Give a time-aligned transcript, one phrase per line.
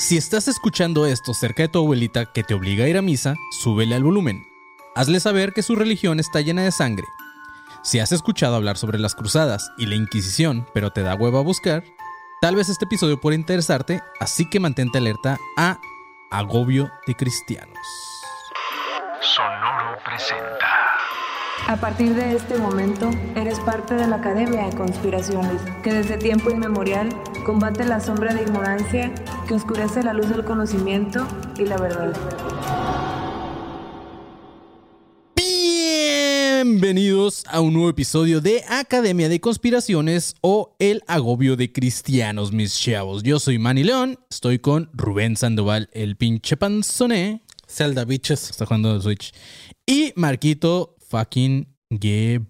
[0.00, 3.34] Si estás escuchando esto cerca de tu abuelita que te obliga a ir a misa,
[3.50, 4.46] súbele al volumen.
[4.94, 7.04] Hazle saber que su religión está llena de sangre.
[7.82, 11.42] Si has escuchado hablar sobre las cruzadas y la Inquisición, pero te da huevo a
[11.42, 11.82] buscar,
[12.40, 15.80] tal vez este episodio pueda interesarte, así que mantente alerta a
[16.30, 17.76] Agobio de Cristianos.
[19.20, 20.77] Sonoro presenta.
[21.66, 26.50] A partir de este momento, eres parte de la Academia de Conspiraciones, que desde tiempo
[26.50, 27.08] inmemorial
[27.44, 29.12] combate la sombra de ignorancia
[29.46, 31.26] que oscurece la luz del conocimiento
[31.58, 32.12] y la verdad.
[35.36, 42.78] Bienvenidos a un nuevo episodio de Academia de Conspiraciones o El Agobio de Cristianos, mis
[42.78, 43.22] chavos.
[43.22, 47.42] Yo soy Manny León, estoy con Rubén Sandoval, el pinche panzoné.
[47.68, 48.50] Zelda Bitches.
[48.50, 49.32] Está jugando Switch.
[49.86, 52.42] Y Marquito fucking Guevaritas,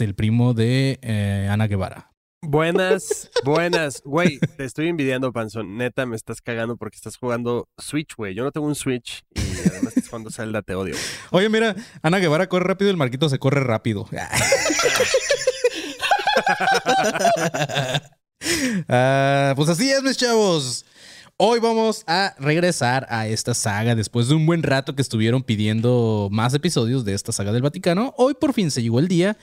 [0.00, 2.10] el primo de eh, Ana Guevara.
[2.42, 4.02] Buenas, buenas.
[4.04, 5.76] Güey, te estoy envidiando, Panzón.
[5.76, 8.34] Neta, me estás cagando porque estás jugando Switch, güey.
[8.34, 10.96] Yo no tengo un Switch y además estás jugando Zelda, te odio.
[11.30, 14.08] Oye, mira, Ana Guevara corre rápido y el Marquito se corre rápido.
[18.88, 20.85] Ah, pues así es, mis chavos.
[21.38, 26.30] Hoy vamos a regresar a esta saga después de un buen rato que estuvieron pidiendo
[26.32, 28.14] más episodios de esta saga del Vaticano.
[28.16, 29.36] Hoy por fin se llegó el día.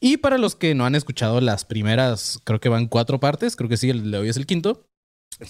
[0.00, 3.68] Y para los que no han escuchado las primeras, creo que van cuatro partes, creo
[3.68, 4.86] que sí, el de hoy es el quinto.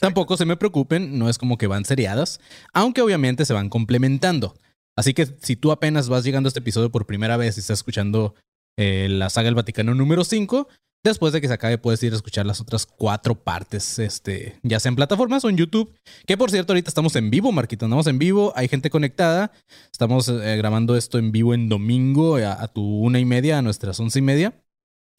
[0.00, 2.40] Tampoco se me preocupen, no es como que van seriadas,
[2.72, 4.56] aunque obviamente se van complementando.
[4.96, 7.78] Así que si tú apenas vas llegando a este episodio por primera vez y estás
[7.78, 8.34] escuchando
[8.76, 10.66] eh, la saga del Vaticano número 5,
[11.04, 14.80] Después de que se acabe, puedes ir a escuchar las otras cuatro partes, este, ya
[14.80, 15.94] sea en plataformas o en YouTube.
[16.26, 17.84] Que por cierto, ahorita estamos en vivo, Marquito.
[17.84, 19.52] Andamos en vivo, hay gente conectada.
[19.92, 23.62] Estamos eh, grabando esto en vivo en domingo a, a, tu una y media, a
[23.62, 24.54] nuestras once y media.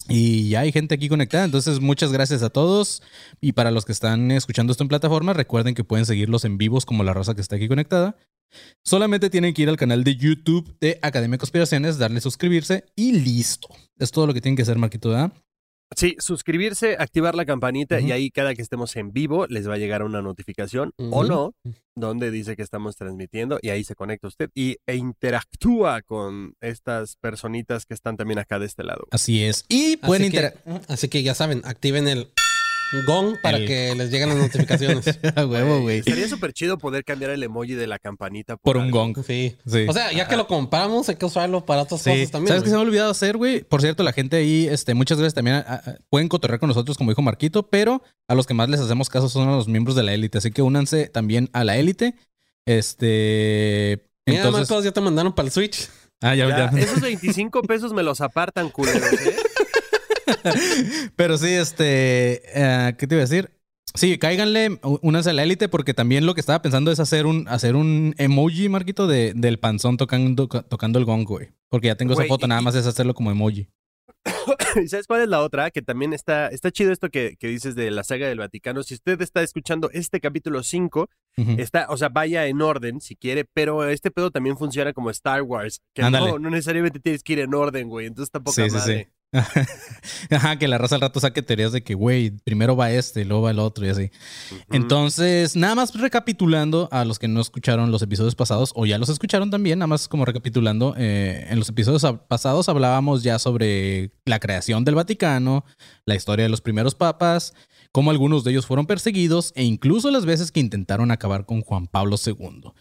[0.09, 1.45] Y ya hay gente aquí conectada.
[1.45, 3.03] Entonces, muchas gracias a todos.
[3.39, 6.87] Y para los que están escuchando esto en plataformas, recuerden que pueden seguirlos en vivos
[6.87, 8.17] como la raza que está aquí conectada.
[8.83, 13.11] Solamente tienen que ir al canal de YouTube de Academia de Conspiraciones, darle suscribirse y
[13.11, 13.67] listo.
[13.99, 15.11] Es todo lo que tienen que hacer, Marquito.
[15.95, 18.07] Sí, suscribirse, activar la campanita uh -huh.
[18.07, 21.09] y ahí cada que estemos en vivo les va a llegar una notificación uh -huh.
[21.11, 21.53] o no,
[21.95, 27.17] donde dice que estamos transmitiendo y ahí se conecta usted y, e interactúa con estas
[27.17, 29.05] personitas que están también acá de este lado.
[29.11, 29.65] Así es.
[29.69, 30.81] Y pueden interactuar.
[30.87, 32.29] Así que ya saben, activen el
[33.05, 33.67] gong para el...
[33.67, 35.19] que les lleguen las notificaciones.
[35.35, 35.99] A huevo, güey.
[35.99, 39.17] Estaría súper chido poder cambiar el emoji de la campanita por, por un gong.
[39.25, 39.55] Sí.
[39.65, 39.85] sí.
[39.87, 42.09] O sea, ya que lo compramos, hay que usarlo para otras sí.
[42.09, 42.49] cosas también.
[42.49, 43.63] ¿Sabes qué se me ha olvidado hacer, güey?
[43.63, 45.57] Por cierto, la gente ahí, este, muchas gracias también.
[45.57, 48.79] A, a, pueden cotorrear con nosotros, como dijo Marquito, pero a los que más les
[48.79, 50.37] hacemos caso son a los miembros de la élite.
[50.37, 52.15] Así que únanse también a la élite.
[52.65, 54.09] Este.
[54.25, 54.69] Mira, entonces...
[54.69, 55.87] Marcos, ya te mandaron para el Switch.
[56.21, 56.79] Ah, ya, ya, ya.
[56.79, 59.35] Esos 25 pesos me los apartan, culeros, ¿eh?
[61.15, 63.51] Pero sí, este, uh, ¿qué te iba a decir?
[63.93, 67.47] Sí, cáiganle, únanse a la élite porque también lo que estaba pensando es hacer un,
[67.47, 71.51] hacer un emoji, Marquito, de, del panzón tocando, tocando el gong, güey.
[71.69, 73.69] Porque ya tengo esa foto, y, nada más es hacerlo como emoji.
[74.83, 75.71] ¿Y sabes cuál es la otra?
[75.71, 78.83] Que también está, está chido esto que, que, dices de la saga del Vaticano.
[78.83, 81.59] Si usted está escuchando este capítulo 5, uh -huh.
[81.59, 85.41] está, o sea, vaya en orden si quiere, pero este pedo también funciona como Star
[85.43, 85.81] Wars.
[85.93, 88.07] Que no, no, necesariamente tienes que ir en orden, güey.
[88.07, 88.97] Entonces tampoco sí, madre.
[88.97, 89.14] Sí, sí.
[90.29, 93.43] Ajá, que la raza al rato saque teorías de que, güey, primero va este, luego
[93.43, 94.03] va el otro y así.
[94.03, 94.63] Uh -huh.
[94.71, 99.09] Entonces, nada más recapitulando a los que no escucharon los episodios pasados, o ya los
[99.09, 104.39] escucharon también, nada más como recapitulando, eh, en los episodios pasados hablábamos ya sobre la
[104.39, 105.65] creación del Vaticano,
[106.05, 107.53] la historia de los primeros papas,
[107.95, 111.87] cómo algunos de ellos fueron perseguidos e incluso las veces que intentaron acabar con Juan
[111.87, 112.73] Pablo II.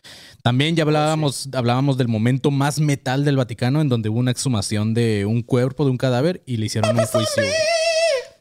[0.42, 1.50] También ya hablábamos, sí.
[1.54, 5.84] hablábamos del momento más metal del Vaticano en donde hubo una exhumación de un cuerpo
[5.84, 7.42] de un cadáver y le hicieron un juicio.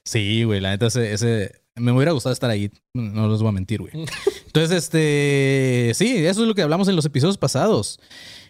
[0.06, 3.54] Sí, güey, la neta ese, ese, me hubiera gustado estar ahí, no les voy a
[3.54, 3.94] mentir, güey.
[4.46, 8.00] Entonces, este, sí, eso es lo que hablamos en los episodios pasados.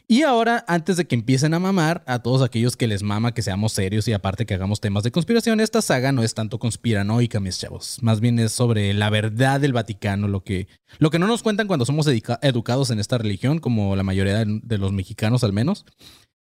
[0.07, 3.41] Y ahora, antes de que empiecen a mamar a todos aquellos que les mama que
[3.41, 7.39] seamos serios y aparte que hagamos temas de conspiración, esta saga no es tanto conspiranoica,
[7.39, 7.99] mis chavos.
[8.01, 10.67] Más bien es sobre la verdad del Vaticano, lo que,
[10.99, 14.77] lo que no nos cuentan cuando somos educados en esta religión, como la mayoría de
[14.77, 15.85] los mexicanos al menos.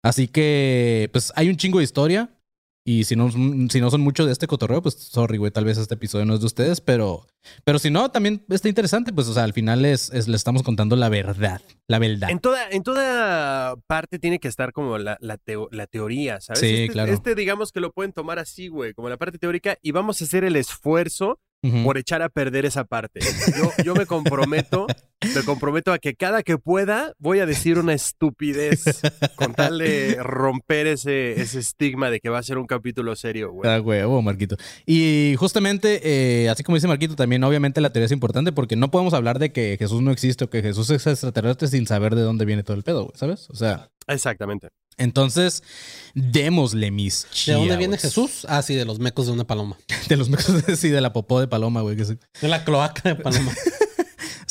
[0.02, 2.30] Así que, pues hay un chingo de historia.
[2.84, 5.78] Y si no, si no son mucho de este cotorreo, pues sorry, güey, tal vez
[5.78, 7.28] este episodio no es de ustedes, pero,
[7.64, 10.64] pero si no, también está interesante, pues, o sea, al final es, es le estamos
[10.64, 12.30] contando la verdad, la verdad.
[12.30, 16.58] En toda, en toda parte tiene que estar como la, la, teo, la teoría, ¿sabes?
[16.58, 17.12] Sí, este, claro.
[17.12, 20.24] Este, digamos que lo pueden tomar así, güey, como la parte teórica, y vamos a
[20.24, 21.84] hacer el esfuerzo uh -huh.
[21.84, 23.20] por echar a perder esa parte.
[23.56, 24.88] Yo, yo me comprometo
[25.34, 29.00] Me comprometo a que cada que pueda voy a decir una estupidez
[29.36, 33.52] con tal de romper ese, ese estigma de que va a ser un capítulo serio,
[33.52, 33.70] güey.
[33.70, 34.56] Ah, huevo, Marquito.
[34.86, 38.90] Y justamente, eh, así como dice Marquito, también obviamente la teoría es importante porque no
[38.90, 42.22] podemos hablar de que Jesús no existe o que Jesús es extraterrestre sin saber de
[42.22, 43.48] dónde viene todo el pedo, güey, ¿sabes?
[43.50, 44.68] O sea, Exactamente.
[44.98, 45.62] entonces,
[46.14, 47.98] démosle mis ¿De dónde viene.
[47.98, 48.46] Jesús?
[48.48, 49.76] Ah, sí, de los mecos de una paloma.
[50.08, 50.46] De los mecos,
[50.76, 51.96] sí, de la popó de paloma, güey.
[51.96, 52.18] Que sí.
[52.40, 53.52] De la cloaca de paloma.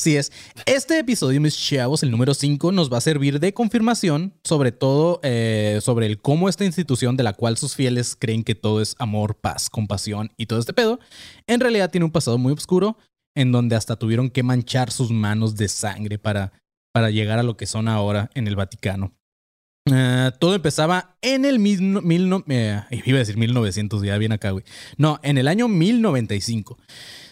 [0.02, 0.32] Así es.
[0.66, 5.20] Este episodio, mis chavos, el número 5, nos va a servir de confirmación, sobre todo
[5.22, 8.96] eh, sobre el cómo esta institución de la cual sus fieles creen que todo es
[8.98, 11.00] amor, paz, compasión y todo este pedo,
[11.46, 12.98] en realidad tiene un pasado muy oscuro,
[13.36, 16.52] en donde hasta tuvieron que manchar sus manos de sangre para,
[16.92, 19.14] para llegar a lo que son ahora en el Vaticano.
[19.86, 24.32] Eh, todo empezaba en el mismo, mil no- eh, iba a decir 1900, ya bien
[24.32, 24.64] acá, güey.
[24.98, 26.80] No, en el año 1095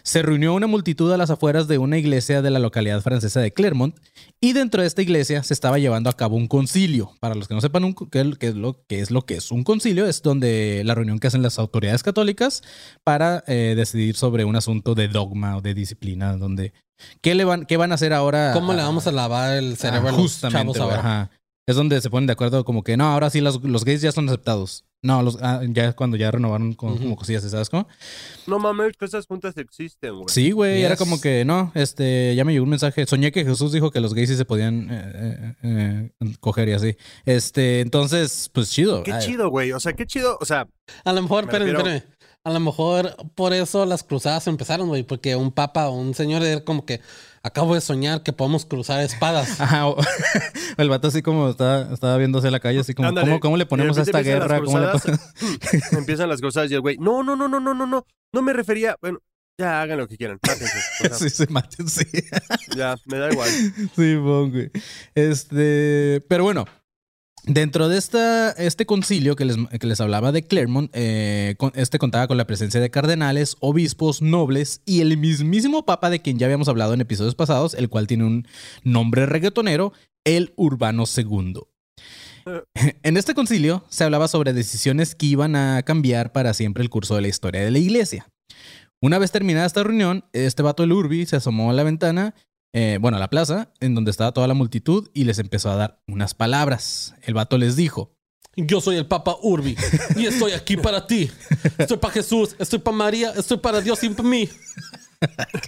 [0.09, 3.53] se reunió una multitud a las afueras de una iglesia de la localidad francesa de
[3.53, 3.95] Clermont
[4.41, 7.11] y dentro de esta iglesia se estaba llevando a cabo un concilio.
[7.19, 9.51] Para los que no sepan un qué, qué es lo, qué es lo que es
[9.51, 12.63] un concilio, es donde la reunión que hacen las autoridades católicas
[13.03, 16.73] para eh, decidir sobre un asunto de dogma o de disciplina, donde
[17.21, 18.53] qué, le van, qué van a hacer ahora.
[18.53, 20.99] ¿Cómo le vamos a lavar el cerebro Ah, a los justamente, chavos güey, ahora?
[20.99, 21.31] ajá.
[21.67, 24.11] Es donde se ponen de acuerdo como que no, ahora sí los, los gays ya
[24.11, 24.85] son aceptados.
[25.01, 27.87] No, los, ah, ya cuando ya renovaron como, cosillas, ¿sabes cómo?
[28.47, 30.25] No mames, que esas juntas existen, güey.
[30.27, 33.05] Sí, güey, era como que no, este, ya me llegó un mensaje.
[33.05, 36.73] Soñé que Jesús dijo que los gays sí se podían eh, eh, eh, coger y
[36.73, 36.97] así.
[37.25, 39.03] Este, entonces, pues chido.
[39.03, 39.71] Qué Ay, chido, güey.
[39.71, 40.37] O sea, qué chido.
[40.41, 40.67] O sea,
[41.05, 42.18] A lo mejor, Me espérenme, refiero- espérenme.
[42.49, 45.03] A lo mejor por eso las cruzadas empezaron, güey.
[45.03, 46.99] Porque un papa o un señor era como que
[47.43, 49.59] acabo de soñar que podemos cruzar espadas.
[49.61, 49.97] Ajá, o-
[50.77, 53.27] el vato así como estaba, estaba viéndose la calle, así como, Ándale.
[53.27, 54.47] ¿cómo, cómo le ponemos a esta guerra?
[54.59, 55.19] las ¿Cómo le cruzadas.
[55.19, 58.05] pon- empiezan las cruzadas y el güey, no, no, no, no, no, no, no.
[58.33, 58.95] No me refería.
[59.01, 59.19] Bueno,
[59.59, 60.39] ya hagan lo que quieran.
[60.47, 60.77] Mátense.
[60.77, 62.05] O sea, sí, se maten, sí.
[62.75, 63.49] Ya, me da igual.
[63.95, 64.71] Sí, bon, güey.
[65.15, 66.65] Este, pero bueno,
[67.43, 72.37] dentro de este concilio que les, que les hablaba de Clermont, eh, este contaba con
[72.37, 76.93] la presencia de cardenales, obispos, nobles y el mismísimo papa de quien ya habíamos hablado
[76.93, 78.47] en episodios pasados, el cual tiene un
[78.83, 79.93] nombre reggaetonero,
[80.23, 81.53] el Urbano II.
[83.03, 87.15] En este concilio se hablaba sobre decisiones que iban a cambiar para siempre el curso
[87.15, 88.27] de la historia de la iglesia.
[89.01, 92.35] Una vez terminada esta reunión, este vato del Urbi se asomó a la ventana
[92.73, 95.75] eh, bueno, a la plaza, en donde estaba toda la multitud, y les empezó a
[95.75, 97.15] dar unas palabras.
[97.23, 98.15] El vato les dijo,
[98.55, 99.75] Yo soy el Papa Urbi
[100.15, 101.31] y estoy aquí para ti.
[101.77, 104.49] Estoy para Jesús, estoy para María, estoy para Dios y para mí.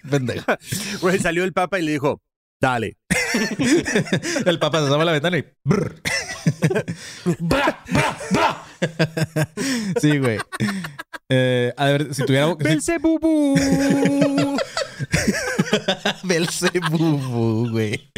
[0.09, 0.45] pendejo.
[1.01, 2.21] Güey, salió el papa y le dijo,
[2.61, 2.97] dale.
[4.45, 5.45] El papá se asoma a la ventana y...
[5.63, 6.01] brr.
[7.39, 8.65] ¡Bra, bra, bra!
[9.99, 10.39] Sí, güey.
[11.29, 12.47] Eh, a ver, si tuviera...
[12.57, 13.55] si- Belzebubú.
[16.23, 18.11] Belzebú, güey.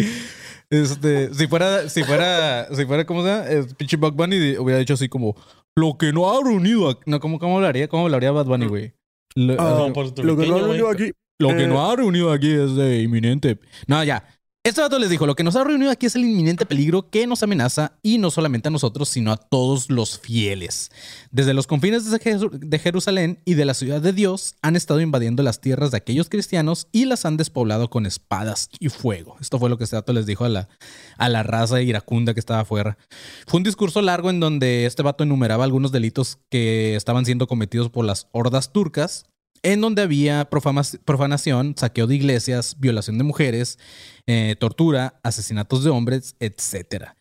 [0.69, 3.45] Este, si fuera, si fuera, si fuera, ¿cómo se llama?
[3.49, 5.35] Eh, pinche Bad Bunny hubiera dicho así como,
[5.75, 7.01] lo que no ha reunido aquí.
[7.05, 7.87] No, ¿cómo, cómo hablaría?
[7.87, 8.93] ¿Cómo hablaría Bad Bunny, güey?
[9.35, 9.91] Lo, Ah,
[10.23, 10.79] Lo que no güey.
[10.79, 11.11] yo aquí.
[11.39, 13.59] lo que eh, no ha reunido aquí es de inminente.
[13.87, 14.23] No, ya.
[14.65, 17.27] Este vato les dijo, lo que nos ha reunido aquí es el inminente peligro que
[17.27, 20.89] nos amenaza y no solamente a nosotros, sino a todos los fieles.
[21.31, 25.01] Desde los confines de Jeru- de Jerusalén y de la ciudad de Dios han estado
[25.01, 29.35] invadiendo las tierras de aquellos cristianos y las han despoblado con espadas y fuego.
[29.41, 30.69] Esto fue lo que este vato les dijo a la,
[31.17, 32.97] a la raza iracunda que estaba afuera.
[33.45, 37.89] Fue un discurso largo en donde este vato enumeraba algunos delitos que estaban siendo cometidos
[37.89, 39.25] por las hordas turcas
[39.65, 43.79] en donde había profanación, saqueo de iglesias, violación de mujeres,
[44.27, 47.11] eh, tortura, asesinatos de hombres, etc.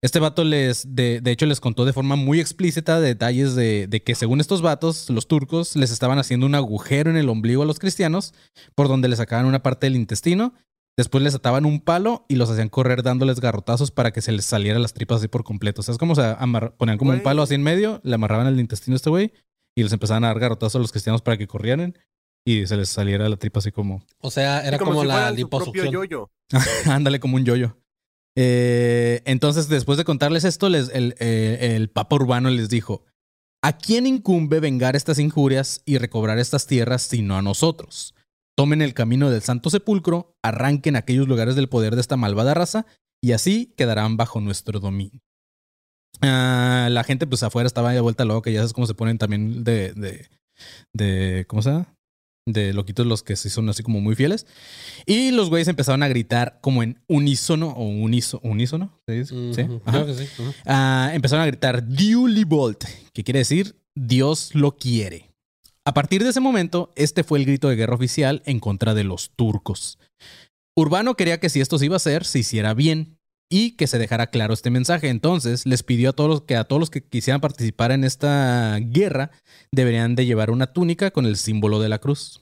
[0.00, 4.02] Este vato les, de, de hecho, les contó de forma muy explícita detalles de, de
[4.02, 7.66] que según estos vatos, los turcos les estaban haciendo un agujero en el ombligo a
[7.66, 8.34] los cristianos,
[8.74, 10.54] por donde les sacaban una parte del intestino,
[10.96, 14.44] después les ataban un palo y los hacían correr dándoles garrotazos para que se les
[14.44, 15.80] saliera las tripas así por completo.
[15.80, 16.22] O sea, es como se
[16.76, 19.32] ponían como un palo así en medio, le amarraban el intestino a este güey
[19.76, 21.96] y les empezaban a dar garrotazos a los cristianos para que corrieran
[22.44, 25.30] y se les saliera la tripa así como, O sea, era como, como, si la
[25.30, 25.90] liposucción.
[25.92, 26.30] yoyo.
[26.86, 27.76] ándale como un yoyo.
[28.36, 33.04] Eh, entonces, después de contarles esto, les- el, eh, el Papa Urbano les dijo,
[33.62, 38.14] ¿a quién incumbe vengar estas injurias y recobrar estas tierras sino a nosotros?
[38.56, 42.86] Tomen el camino del Santo Sepulcro, arranquen aquellos lugares del poder de esta malvada raza
[43.22, 45.20] y así quedarán bajo nuestro dominio.
[46.20, 49.64] Ah, la gente pues afuera estaba de vuelta loca, ya sabes cómo se ponen también
[49.64, 50.28] de, de,
[50.92, 51.94] de ¿cómo se llama?
[52.46, 54.46] De loquitos los que sí son así como muy fieles.
[55.06, 59.34] Y los güeyes empezaron a gritar como en unísono o uniso, unísono, ¿se dice?
[59.54, 59.62] Sí.
[59.84, 60.26] creo que sí.
[60.66, 65.30] Ah, empezaron a gritar Diuli Bolt, que quiere decir Dios lo quiere.
[65.84, 69.04] A partir de ese momento, este fue el grito de guerra oficial en contra de
[69.04, 69.98] los turcos.
[70.76, 73.18] Urbano quería que si esto se iba a hacer, se hiciera bien
[73.52, 75.10] y que se dejara claro este mensaje.
[75.10, 78.78] Entonces les pidió a todos los que a todos los que quisieran participar en esta
[78.80, 79.30] guerra
[79.70, 82.40] deberían de llevar una túnica con el símbolo de la cruz.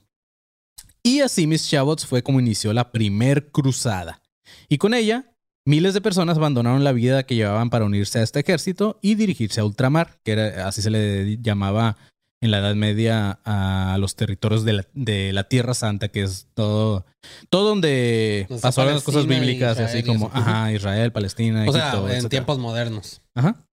[1.03, 4.21] Y así Miss Chavos fue como inició la primer cruzada.
[4.69, 5.33] Y con ella,
[5.65, 9.59] miles de personas abandonaron la vida que llevaban para unirse a este ejército y dirigirse
[9.59, 11.97] a ultramar, que así se le llamaba
[12.41, 16.47] en la Edad Media a los territorios de la, de la Tierra Santa, que es
[16.55, 17.05] todo,
[17.49, 21.93] todo donde sea, pasaron las cosas bíblicas, Israel así como ajá, Israel, Palestina, O sea,
[22.17, 23.21] en tiempos modernos.
[23.35, 23.63] Ajá.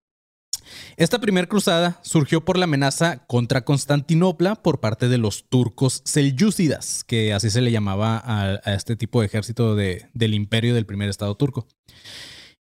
[0.97, 7.03] Esta primera cruzada surgió por la amenaza contra Constantinopla por parte de los turcos selyúcidas,
[7.05, 10.85] que así se le llamaba a, a este tipo de ejército de- del imperio del
[10.85, 11.67] primer estado turco.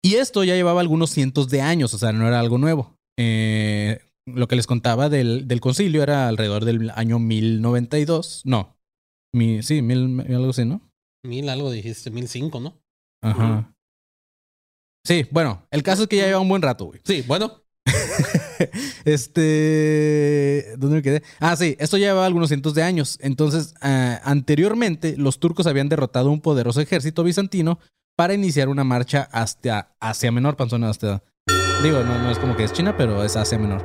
[0.03, 2.97] Y esto ya llevaba algunos cientos de años, o sea, no era algo nuevo.
[3.19, 4.01] Eh,
[4.35, 8.43] lo que les contaba del, del concilio era alrededor del año 1092.
[8.45, 8.77] No,
[9.33, 10.81] mi, sí, mil, algo así, ¿no?
[11.25, 12.81] Mil algo dijiste, mil cinco, ¿no?
[13.23, 13.75] Ajá.
[15.05, 17.01] Sí, bueno, el caso es que ya lleva un buen rato, güey.
[17.05, 17.63] Sí, bueno.
[19.05, 20.75] Este.
[20.77, 21.23] ¿Dónde me quedé?
[21.39, 23.19] Ah, sí, esto ya llevaba algunos cientos de años.
[23.23, 27.79] Entonces, ah, anteriormente, los turcos habían derrotado un poderoso ejército bizantino
[28.17, 31.23] para iniciar una marcha hasta Asia Menor, panzona, hasta.
[31.83, 33.83] Digo, no, no es como que es China, pero es Asia Menor.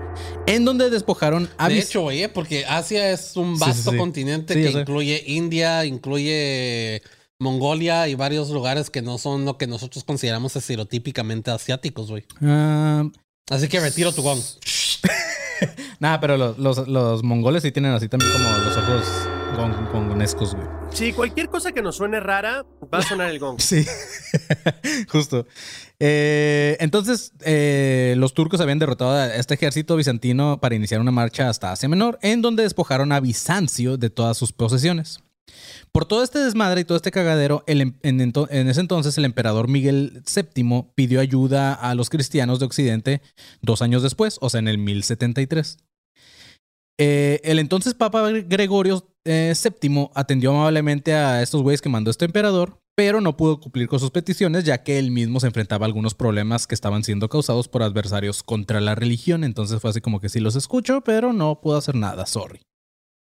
[0.47, 3.97] En donde despojaron a De hecho, oye, porque Asia es un sí, vasto sí.
[3.97, 7.01] continente que incluye India, incluye
[7.39, 12.25] Mongolia y varios lugares que no son lo que nosotros consideramos estereotípicamente asiáticos, güey.
[12.41, 13.05] Ah,
[13.49, 14.39] Así que retiro tu gong.
[15.99, 19.05] nada, pero los, los, los mongoles sí tienen así también como los ojos
[19.57, 20.67] gon- gongonescos, güey.
[20.91, 23.57] Sí, cualquier cosa que nos suene rara, va a sonar el gong.
[23.59, 23.85] Sí,
[25.09, 25.45] justo.
[25.99, 31.49] Eh, entonces, eh, los turcos habían derrotado a este ejército bizantino para iniciar una marcha
[31.49, 35.19] hasta Asia Menor, en donde despojaron a Bizancio de todas sus posesiones.
[35.91, 39.23] Por todo este desmadre y todo este cagadero, el em- en, en ese entonces el
[39.25, 43.21] emperador Miguel VII pidió ayuda a los cristianos de Occidente
[43.61, 45.77] dos años después, o sea, en el 1073.
[46.97, 52.25] Eh, el entonces Papa Gregorio eh, VII atendió amablemente a estos güeyes que mandó este
[52.25, 55.87] emperador, pero no pudo cumplir con sus peticiones ya que él mismo se enfrentaba a
[55.87, 59.43] algunos problemas que estaban siendo causados por adversarios contra la religión.
[59.43, 62.61] Entonces fue así como que sí los escucho, pero no puedo hacer nada, sorry.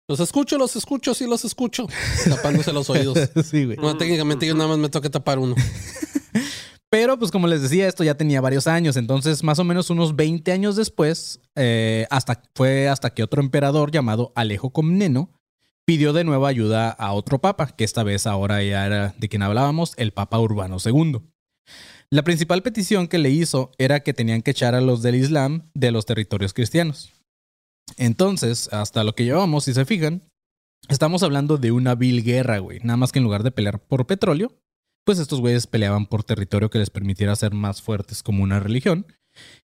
[0.07, 1.87] Los escucho, los escucho, sí los escucho.
[2.29, 3.17] Tapándose los oídos.
[3.43, 3.77] sí, güey.
[3.77, 5.55] No, técnicamente yo nada más me toca tapar uno.
[6.91, 10.15] Pero pues como les decía, esto ya tenía varios años, entonces más o menos unos
[10.15, 15.29] 20 años después, eh, hasta, fue hasta que otro emperador llamado Alejo Comneno
[15.85, 19.43] pidió de nuevo ayuda a otro papa, que esta vez ahora ya era de quien
[19.43, 21.21] hablábamos, el Papa Urbano II.
[22.11, 25.69] La principal petición que le hizo era que tenían que echar a los del Islam
[25.75, 27.11] de los territorios cristianos.
[27.97, 30.23] Entonces, hasta lo que llevamos, si se fijan,
[30.89, 32.79] estamos hablando de una vil guerra, güey.
[32.83, 34.53] Nada más que en lugar de pelear por petróleo,
[35.09, 39.07] pues estos güeyes peleaban por territorio que les permitiera ser más fuertes como una religión.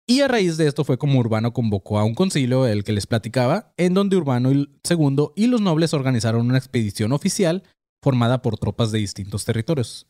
[0.07, 3.07] Y a raíz de esto fue como Urbano convocó a un concilio, el que les
[3.07, 7.63] platicaba, en donde Urbano II y los nobles organizaron una expedición oficial
[8.01, 10.07] formada por tropas de distintos territorios.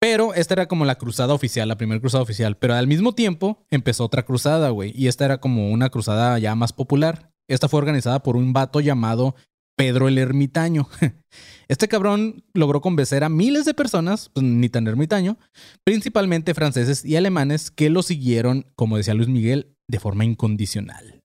[0.00, 2.56] Pero esta era como la cruzada oficial, la primera cruzada oficial.
[2.56, 4.92] Pero al mismo tiempo empezó otra cruzada, güey.
[4.96, 7.30] Y esta era como una cruzada ya más popular.
[7.46, 9.36] Esta fue organizada por un vato llamado
[9.80, 10.88] Pedro el Ermitaño.
[11.68, 15.38] Este cabrón logró convencer a miles de personas, pues, ni tan ermitaño,
[15.84, 21.22] principalmente franceses y alemanes, que lo siguieron, como decía Luis Miguel, de forma incondicional.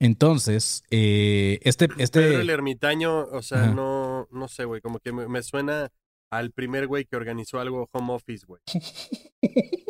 [0.00, 3.74] Entonces, eh, este, este, Pedro el ermitaño, o sea, Ajá.
[3.74, 5.92] no, no sé, güey, como que me, me suena
[6.32, 8.62] al primer güey que organizó algo home office, güey.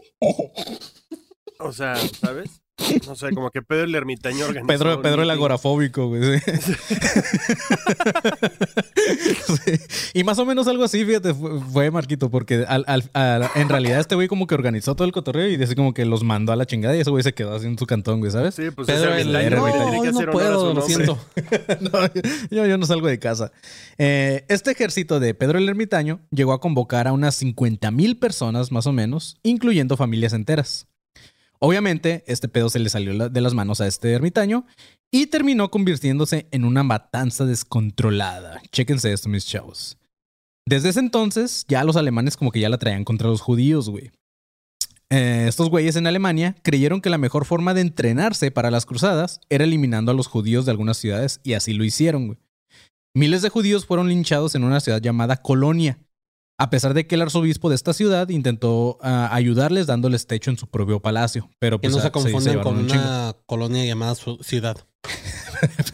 [1.58, 2.62] O sea, ¿sabes?
[3.06, 4.66] No sé, como que Pedro el ermitaño organizó.
[4.66, 6.38] Pedro, Pedro el agorafóbico, güey.
[6.40, 6.52] sí.
[9.46, 9.72] Sí.
[10.14, 14.00] Y más o menos algo así, fíjate, fue, Marquito, porque al- al- al- en realidad
[14.00, 16.56] este güey como que organizó todo el cotorreo y así como que los mandó a
[16.56, 18.54] la chingada y ese güey se quedó así en su cantón, güey, ¿sabes?
[18.54, 21.18] Sí, pues Pedro es el que no, no puedo, lo siento.
[21.80, 21.90] No,
[22.50, 23.52] yo, yo no salgo de casa.
[23.98, 28.72] Eh, este ejército de Pedro el Ermitaño llegó a convocar a unas 50 mil personas
[28.72, 30.86] más o menos, incluyendo familias enteras.
[31.58, 34.66] Obviamente, este pedo se le salió de las manos a este ermitaño
[35.10, 38.60] y terminó convirtiéndose en una matanza descontrolada.
[38.72, 39.96] Chéquense esto, mis chavos.
[40.68, 44.10] Desde ese entonces, ya los alemanes como que ya la traían contra los judíos, güey.
[45.08, 49.40] Eh, estos güeyes en Alemania creyeron que la mejor forma de entrenarse para las cruzadas
[49.48, 52.38] era eliminando a los judíos de algunas ciudades y así lo hicieron, güey.
[53.14, 55.98] Miles de judíos fueron linchados en una ciudad llamada Colonia,
[56.58, 60.58] a pesar de que el arzobispo de esta ciudad intentó ah, ayudarles dándoles techo en
[60.58, 61.50] su propio palacio.
[61.58, 64.76] Pero Que pues, no ah, se confunden llevaron con un una colonia llamada su- ciudad.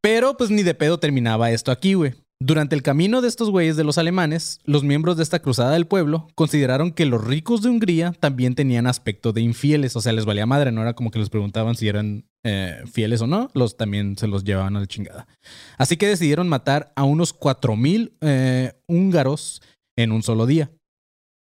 [0.00, 2.14] Pero pues ni de pedo terminaba esto aquí, güey.
[2.42, 5.86] Durante el camino de estos güeyes de los alemanes, los miembros de esta cruzada del
[5.86, 10.24] pueblo consideraron que los ricos de Hungría también tenían aspecto de infieles, o sea, les
[10.24, 13.76] valía madre, no era como que les preguntaban si eran eh, fieles o no, los
[13.76, 15.28] también se los llevaban a la chingada.
[15.76, 19.60] Así que decidieron matar a unos 4.000 eh, húngaros
[19.98, 20.70] en un solo día.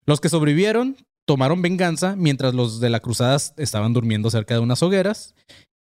[0.06, 4.84] Los que sobrevivieron tomaron venganza mientras los de la cruzada estaban durmiendo cerca de unas
[4.84, 5.34] hogueras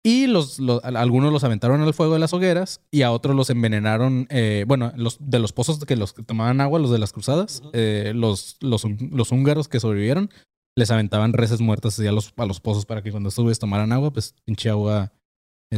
[0.05, 4.27] y los, algunos los aventaron al fuego de las hogueras y a otros los envenenaron,
[4.29, 7.63] eh, bueno, los, de los pozos que los que tomaban agua, los de las cruzadas,
[7.73, 10.29] eh, los, los, los, húngaros que sobrevivieron,
[10.75, 14.13] les aventaban reses muertas a los, a los pozos para que cuando güeyes tomaran agua,
[14.13, 15.11] pues pinche agua...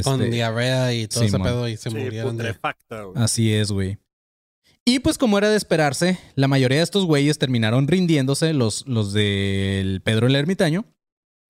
[0.03, 2.37] Con este, diarrea y todo ese pedo y se murieron.
[3.15, 3.97] Así es, güey.
[4.83, 9.13] Y pues como era de esperarse, la mayoría de estos güeyes terminaron rindiéndose, los, los
[9.13, 10.83] del Pedro el Ermitaño,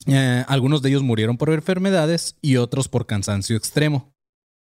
[0.06, 4.14] eh, algunos de ellos murieron por enfermedades y otros por cansancio extremo.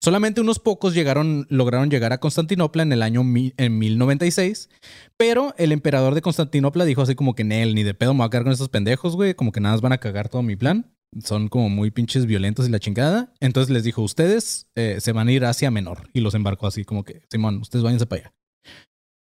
[0.03, 4.69] Solamente unos pocos llegaron, lograron llegar a Constantinopla en el año en 1096,
[5.15, 8.25] pero el emperador de Constantinopla dijo así como que él ni de pedo me voy
[8.25, 10.55] a cagar con estos pendejos, güey, como que nada más van a cagar todo mi
[10.55, 10.91] plan.
[11.23, 13.33] Son como muy pinches violentos y la chingada.
[13.41, 16.09] Entonces les dijo, ustedes eh, se van a ir hacia Menor.
[16.13, 18.33] Y los embarcó así como que, Simón, ustedes váyanse para allá.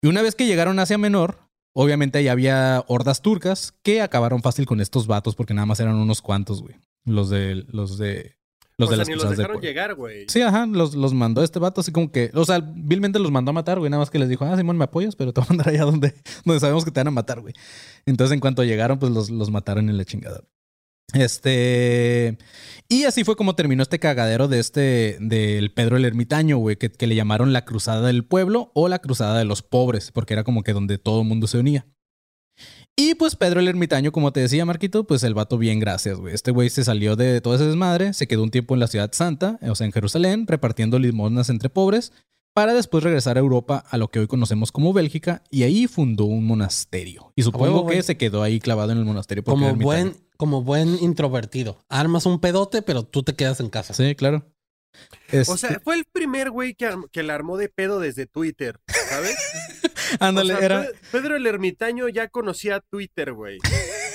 [0.03, 1.46] Y una vez que llegaron hacia Menor,
[1.79, 5.97] Obviamente ahí había hordas turcas que acabaron fácil con estos vatos porque nada más eran
[5.97, 6.75] unos cuantos, güey.
[7.05, 8.37] Los de los de
[8.79, 10.25] los de las ni los dejaron llegar, güey.
[10.27, 13.51] Sí, ajá, los, los mandó este vato así como que, o sea, vilmente los mandó
[13.51, 15.49] a matar, güey, nada más que les dijo, "Ah, Simón, me apoyas, pero te voy
[15.49, 16.15] a mandar allá donde
[16.47, 17.53] donde sabemos que te van a matar, güey."
[18.07, 20.45] Entonces, en cuanto llegaron, pues los, los mataron en la chingada.
[21.13, 22.39] Este.
[22.89, 25.19] Y así fue como terminó este cagadero de este.
[25.21, 26.77] del Pedro el Ermitaño, güey.
[26.77, 30.13] Que, que, le llamaron la Cruzada del Pueblo o la Cruzada de los Pobres.
[30.13, 31.87] Porque era como que donde todo el mundo se unía.
[32.99, 36.35] Y pues Pedro el Ermitaño, como te decía, Marquito, pues el vato bien, gracias, güey.
[36.35, 39.11] Este güey se salió de todo ese desmadre, se quedó un tiempo en la ciudad
[39.13, 42.15] santa, o sea, en Jerusalén, repartiendo limosnas entre pobres,
[42.55, 46.25] para después regresar a Europa, a lo que hoy conocemos como Bélgica, y ahí fundó
[46.25, 47.35] un monasterio.
[47.37, 49.45] Y supongo que se quedó ahí clavado en el monasterio.
[49.45, 51.79] Como buen, como buen introvertido.
[51.89, 53.95] Armas un pedote, pero tú te quedas en casa.
[53.95, 54.45] Sí, claro.
[55.49, 59.37] O sea, fue el primer güey que, que la armó de pedo desde Twitter, ¿sabes?
[60.21, 60.87] Ándale, era.
[61.13, 63.59] Pedro el ermitaño ya conocía Twitter, güey.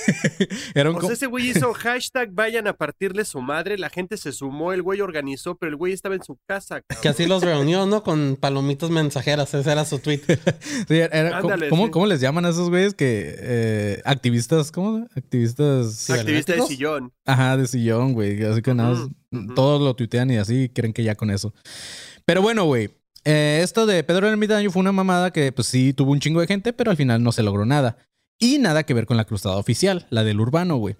[0.74, 4.16] Era un o sea, ese güey hizo hashtag vayan a partirle su madre, la gente
[4.16, 6.82] se sumó, el güey organizó, pero el güey estaba en su casa.
[7.00, 8.02] Que así los reunió, ¿no?
[8.02, 10.20] Con palomitas mensajeras, ese era su tweet.
[10.88, 15.06] sí, era, ¿cómo, les llaman a esos güeyes que eh, activistas, ¿cómo?
[15.16, 16.10] Activistas.
[16.10, 17.12] Activistas de sillón.
[17.24, 18.42] Ajá, de sillón, güey.
[18.44, 19.08] Así que nada,
[19.54, 21.54] todos lo tuitean y así creen que ya con eso.
[22.24, 22.90] Pero bueno, güey.
[23.24, 26.48] Eh, esto de Pedro Ermitaño fue una mamada que pues sí tuvo un chingo de
[26.48, 27.96] gente, pero al final no se logró nada.
[28.42, 30.96] Y nada que ver con la cruzada oficial, la del urbano, güey.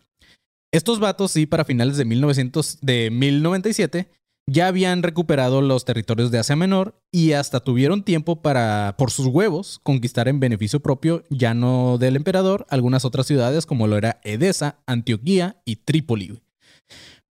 [0.73, 4.09] Estos vatos sí, para finales de, 1900, de 1097,
[4.49, 9.27] ya habían recuperado los territorios de Asia Menor y hasta tuvieron tiempo para, por sus
[9.27, 14.21] huevos, conquistar en beneficio propio, ya no del emperador, algunas otras ciudades como lo era
[14.23, 16.41] Edesa, Antioquía y Trípoli.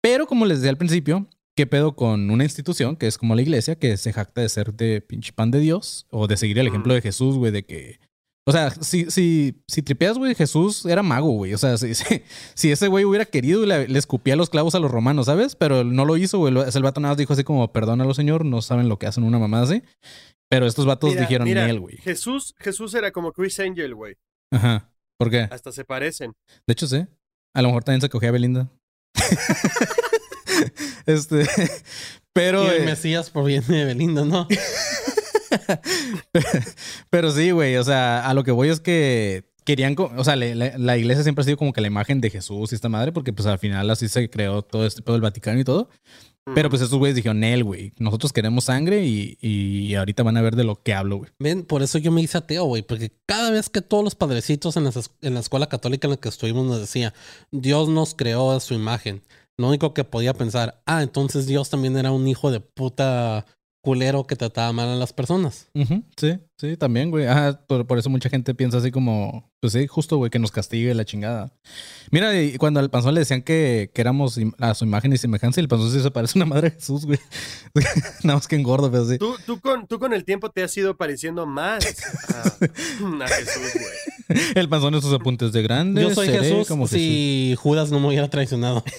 [0.02, 3.40] Pero como les decía al principio, ¿qué pedo con una institución que es como la
[3.40, 6.66] iglesia, que se jacta de ser de pinche pan de Dios o de seguir el
[6.66, 7.98] ejemplo de Jesús, güey, de que
[8.44, 11.54] o sea, si, si, si tripeas, güey, Jesús era mago, güey.
[11.54, 11.94] O sea, si,
[12.54, 15.54] si, ese güey hubiera querido, le, le, escupía los clavos a los romanos, ¿sabes?
[15.54, 16.52] Pero no lo hizo, güey.
[16.52, 19.38] El vato nada más dijo así como, perdónalo, señor, no saben lo que hacen una
[19.38, 19.82] mamá así.
[20.50, 21.96] Pero estos vatos dijeron mira, él, güey.
[21.98, 24.16] Jesús, Jesús era como Chris Angel, güey.
[24.52, 24.92] Ajá.
[25.18, 25.48] ¿Por qué?
[25.50, 26.32] Hasta se parecen.
[26.66, 27.06] De hecho, sí.
[27.54, 28.70] A lo mejor también se cogía a Belinda.
[31.06, 31.46] este.
[32.32, 32.64] Pero.
[32.64, 34.46] Y el eh, Mesías proviene de Belinda, ¿no?
[37.10, 40.98] Pero sí, güey, o sea, a lo que voy es que querían, o sea, la
[40.98, 43.46] iglesia siempre ha sido como que la imagen de Jesús y esta madre, porque pues
[43.46, 45.88] al final así se creó todo este pedo del Vaticano y todo.
[46.54, 50.42] Pero pues esos güeyes dijeron, Nel, güey, nosotros queremos sangre y, y, ahorita van a
[50.42, 51.30] ver de lo que hablo, güey.
[51.38, 54.76] Ven, por eso yo me hice ateo, güey, porque cada vez que todos los padrecitos
[54.76, 57.14] en, en la escuela católica en la que estuvimos nos decía,
[57.52, 59.22] Dios nos creó a su imagen.
[59.56, 63.46] Lo único que podía pensar, ah, entonces Dios también era un hijo de puta
[63.82, 65.68] culero que trataba mal a las personas.
[66.16, 67.26] Sí, sí, también, güey.
[67.66, 71.04] por, eso mucha gente piensa así como, pues sí, justo, güey, que nos castigue la
[71.04, 71.52] chingada.
[72.12, 75.60] Mira, y cuando al panzón le decían que, que éramos a su imagen y semejanza,
[75.60, 77.18] y el panzón sí se parece a una madre de Jesús, güey.
[78.22, 79.18] Nada más que engordo, pero sí.
[79.18, 84.48] Tú, tú, con, tú con el tiempo te has ido pareciendo más a, Jesús, güey.
[84.54, 86.02] El panzón en sus apuntes de grande.
[86.02, 88.84] Yo soy Jesús como si Judas no me hubiera traicionado.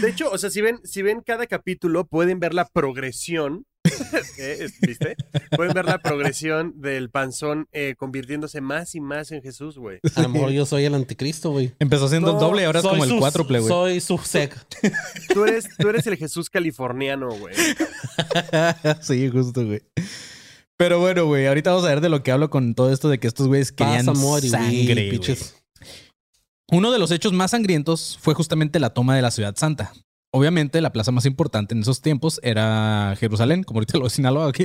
[0.00, 3.66] De hecho, o sea, si ven, si ven cada capítulo, pueden ver la progresión.
[4.38, 4.68] ¿eh?
[4.80, 5.16] ¿Viste?
[5.56, 9.98] Pueden ver la progresión del panzón eh, convirtiéndose más y más en Jesús, güey.
[10.14, 11.72] A lo mejor yo soy el anticristo, güey.
[11.78, 13.68] Empezó siendo el doble y ahora es como el cuádruple, güey.
[13.68, 14.56] Soy su sec.
[15.32, 17.54] Tú eres, tú eres el Jesús californiano, güey.
[19.00, 19.82] sí, justo, güey.
[20.76, 23.18] Pero bueno, güey, ahorita vamos a ver de lo que hablo con todo esto de
[23.18, 25.36] que estos güeyes querían sangre, güey.
[26.72, 29.92] Uno de los hechos más sangrientos fue justamente la toma de la ciudad santa.
[30.32, 34.64] Obviamente, la plaza más importante en esos tiempos era Jerusalén, como ahorita lo señaló aquí.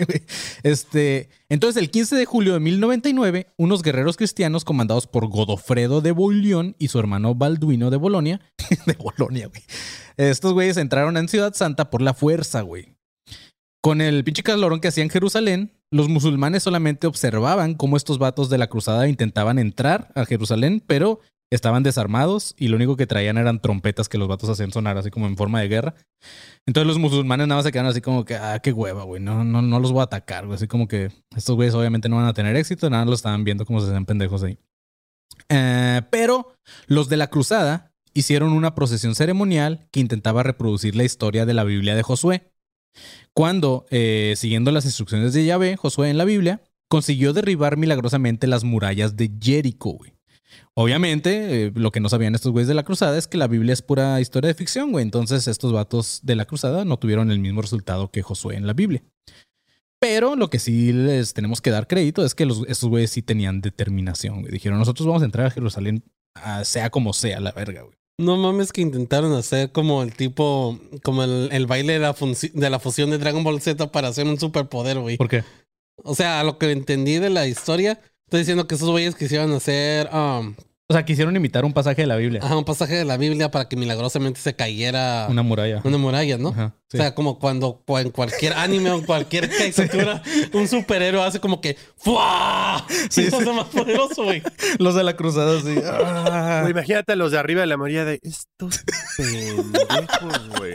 [0.63, 6.13] Este, entonces, el 15 de julio de 1099, unos guerreros cristianos comandados por Godofredo de
[6.13, 8.39] Bouillon y su hermano Balduino de Bolonia,
[8.85, 9.63] de Bolonia, güey.
[10.15, 12.95] Estos güeyes entraron en Ciudad Santa por la fuerza, güey.
[13.81, 18.49] Con el pinche calorón que hacía en Jerusalén, los musulmanes solamente observaban cómo estos vatos
[18.49, 23.37] de la cruzada intentaban entrar a Jerusalén, pero estaban desarmados y lo único que traían
[23.37, 25.95] eran trompetas que los vatos hacían sonar así como en forma de guerra.
[26.65, 29.43] Entonces los musulmanes nada más se quedaron así como que, ah, qué hueva, güey, no,
[29.43, 30.55] no, no los voy a atacar, güey.
[30.55, 33.65] Así como que estos güeyes obviamente no van a tener éxito, nada los estaban viendo
[33.65, 34.57] como se hacían pendejos ahí.
[35.49, 36.53] Eh, pero
[36.87, 41.63] los de la cruzada hicieron una procesión ceremonial que intentaba reproducir la historia de la
[41.63, 42.51] Biblia de Josué.
[43.33, 48.63] Cuando, eh, siguiendo las instrucciones de Yahvé, Josué en la Biblia, consiguió derribar milagrosamente las
[48.63, 50.16] murallas de Jericho, güey.
[50.73, 53.73] Obviamente, eh, lo que no sabían estos güeyes de la cruzada es que la Biblia
[53.73, 55.03] es pura historia de ficción, güey.
[55.03, 58.73] Entonces, estos vatos de la cruzada no tuvieron el mismo resultado que Josué en la
[58.73, 59.03] Biblia.
[59.99, 63.21] Pero lo que sí les tenemos que dar crédito es que los, estos güeyes sí
[63.21, 64.51] tenían determinación, güey.
[64.51, 66.03] Dijeron, nosotros vamos a entrar a Jerusalén,
[66.63, 67.97] sea como sea, la verga, güey.
[68.19, 72.69] No mames que intentaron hacer como el tipo, como el, el baile de la, de
[72.69, 75.17] la fusión de Dragon Ball Z para hacer un superpoder, güey.
[75.17, 75.43] ¿Por qué?
[76.03, 79.51] O sea, a lo que entendí de la historia, estoy diciendo que esos güeyes quisieron
[79.53, 80.53] hacer um,
[80.89, 82.41] O sea, quisieron imitar un pasaje de la Biblia.
[82.43, 85.81] ajá, un pasaje de la Biblia para que milagrosamente se cayera Una muralla.
[85.83, 86.49] una muralla, ¿no?
[86.49, 86.97] Ajá, sí.
[86.97, 90.21] O sea, como cuando cu- en cualquier anime o en cualquier caricatura,
[90.53, 92.85] un superhéroe hace como que ¡Fua!
[93.09, 93.49] Sí, Sí, sí.
[93.51, 94.41] más poderoso, güey.
[94.79, 95.75] Los de la cruzada, sí.
[95.85, 96.65] Ah.
[96.69, 98.83] Imagínate a los de arriba de la mayoría de estos
[99.17, 100.73] pendejos, güey.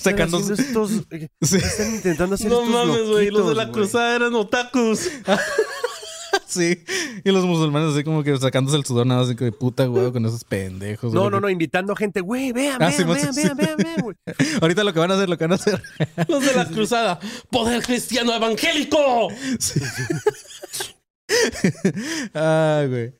[0.00, 0.90] Sacando- estos.
[1.10, 1.56] eh, Sí.
[1.56, 3.30] Están intentando hacer No estos mames, güey.
[3.30, 5.08] Los de la cruzada eran otakus.
[6.46, 6.82] Sí.
[7.24, 10.10] Y los musulmanes así como que sacándose el sudor nada así que de puta güey
[10.10, 11.12] con esos pendejos.
[11.12, 11.30] No, güey.
[11.32, 13.64] no, no, invitando gente, güey, vean, Ah, vean, sí, vean, sí, vean, sí.
[13.64, 14.16] vean, vean, güey.
[14.60, 15.80] Ahorita lo que van a hacer, lo que van a hacer.
[16.28, 17.20] Los de la cruzada.
[17.50, 19.28] ¡Poder cristiano evangélico!
[22.34, 23.10] Ah, güey.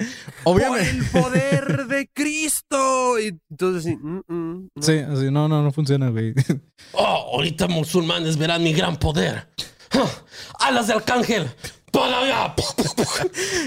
[0.42, 0.90] Por Obviamente.
[0.90, 3.18] el poder de Cristo.
[3.20, 4.82] Y entonces, sí, mm, mm, no.
[4.82, 6.34] Sí, así, no, no, no funciona, güey.
[6.92, 9.48] Oh, ahorita musulmanes verán mi gran poder.
[9.92, 10.08] ¡Ah!
[10.60, 11.50] ¡Alas de arcángel!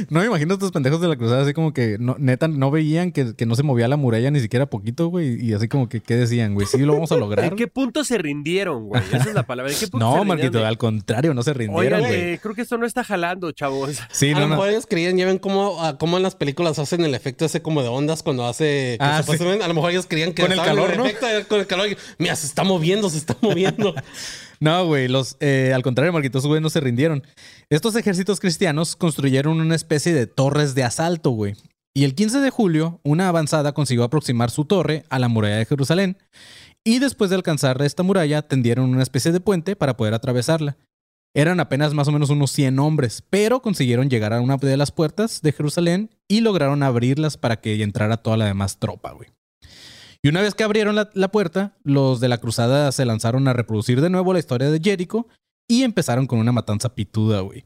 [0.09, 3.11] No me imagino estos pendejos de la cruzada así como que no, neta no veían
[3.11, 5.43] que, que no se movía la muralla ni siquiera poquito, güey.
[5.43, 6.67] Y así como que, ¿qué decían, güey?
[6.67, 7.45] Sí, lo vamos a lograr.
[7.45, 9.01] ¿En qué punto se rindieron, güey?
[9.11, 9.71] Esa es la palabra.
[9.71, 12.33] ¿En qué punto se No, rindieron Marquito, de- al contrario, no se rindieron, Oigan, güey.
[12.33, 13.97] eh, creo que esto no está jalando, chavos.
[14.11, 14.55] Sí, a no, lo no.
[14.55, 17.61] mejor ellos creían, ya ven cómo, ah, cómo en las películas hacen el efecto ese
[17.61, 18.97] como de ondas cuando hace...
[18.99, 21.05] Ah, A lo mejor ellos creían que Con el calor, ¿no?
[21.05, 21.87] efecto, eh, con el calor.
[22.17, 23.93] Mira, se está moviendo, se está moviendo.
[24.63, 27.21] No, güey, los, eh, al contrario, Marquitos, güey, no se rindieron.
[27.69, 31.55] Estos ejércitos cristianos construyeron una especie de torres de asalto, güey.
[31.93, 35.65] Y el 15 de julio, una avanzada consiguió aproximar su torre a la muralla de
[35.65, 36.17] Jerusalén.
[36.85, 40.77] Y después de alcanzar esta muralla, tendieron una especie de puente para poder atravesarla.
[41.35, 44.93] Eran apenas más o menos unos 100 hombres, pero consiguieron llegar a una de las
[44.93, 49.27] puertas de Jerusalén y lograron abrirlas para que entrara toda la demás tropa, güey.
[50.25, 53.99] Y una vez que abrieron la, puerta, los de la cruzada se lanzaron a reproducir
[53.99, 55.27] de nuevo la historia de Jericho
[55.67, 57.65] y empezaron con una matanza pituda, güey.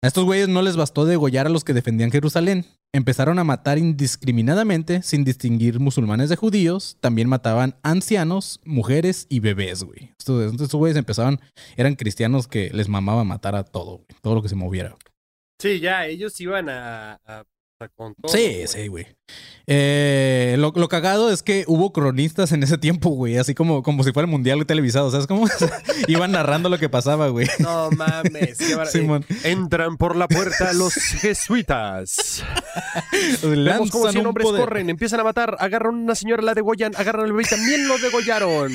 [0.00, 2.64] A estos güeyes no les bastó degollar a los que defendían Jerusalén.
[2.94, 6.96] Empezaron a matar indiscriminadamente, sin distinguir musulmanes de judíos.
[7.00, 10.12] También mataban ancianos, mujeres y bebés, güey.
[10.18, 11.40] Estos, güeyes empezaban,
[11.76, 14.06] eran cristianos que les mamaba matar a todo, güey.
[14.22, 14.96] Todo lo que se moviera.
[15.60, 17.20] Sí, ya, ellos iban a
[17.88, 18.32] con todo.
[18.32, 19.06] Sí, sí, güey.
[19.66, 24.02] Eh, lo, lo cagado es que hubo cronistas en ese tiempo, güey, así como, como
[24.04, 25.46] si fuera el mundial televisado, ¿sabes cómo?
[26.08, 27.46] Iban narrando lo que pasaba, güey.
[27.60, 28.58] No mames.
[28.58, 29.24] qué bar- Simón.
[29.28, 32.44] eh, entran por la puerta los jesuitas.
[33.42, 34.60] Vemos como 100 un hombres poder.
[34.64, 37.98] corren, empiezan a matar, agarran a una señora, la degollan, agarran al bebé, también lo
[37.98, 38.72] degollaron.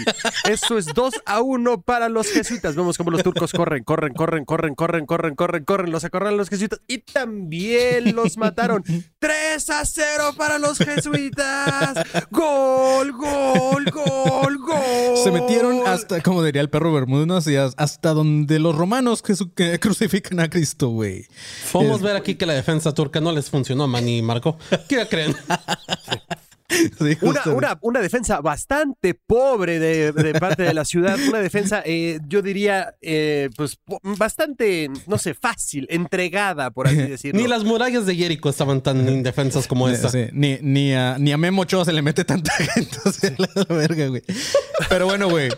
[0.50, 2.76] Eso es 2 a 1 para los jesuitas.
[2.76, 6.50] Vemos como los turcos corren, corren, corren, corren, corren, corren, corren, corren, los acorralan los
[6.50, 8.84] jesuitas y también los mataron.
[9.20, 11.94] 3 a 0 para los jesuitas.
[12.32, 15.18] Gol, gol, gol, gol.
[15.24, 17.38] Se metieron hasta, como diría el perro Bermúdez, ¿no?
[17.38, 21.26] Así, hasta donde los romanos que crucifican a Cristo, güey.
[21.72, 24.58] Podemos Es- ver aquí que la defensa turca no les funcionó, man, y Marco.
[24.88, 25.36] ¿Qué creen?
[27.00, 31.82] Sí, Una, una, una defensa bastante pobre de, de parte de la ciudad, una defensa,
[31.86, 37.40] eh, yo diría, eh, pues bastante, no sé, fácil, entregada, por así decirlo.
[37.42, 40.10] Ni las murallas de Jericho estaban tan indefensas como esta.
[40.10, 42.98] sí, ni, ni, a, ni a Memo Ochoa se le mete tanta gente.
[43.06, 44.24] O sea, la verga, güey.
[44.90, 45.50] Pero bueno, güey.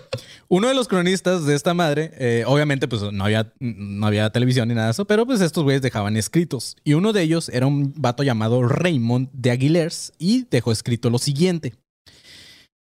[0.52, 4.68] Uno de los cronistas de esta madre, eh, obviamente, pues no había, no había televisión
[4.68, 6.76] ni nada de eso, pero pues estos güeyes dejaban escritos.
[6.84, 11.20] Y uno de ellos era un vato llamado Raymond de Aguilers y dejó escrito lo
[11.20, 11.76] siguiente.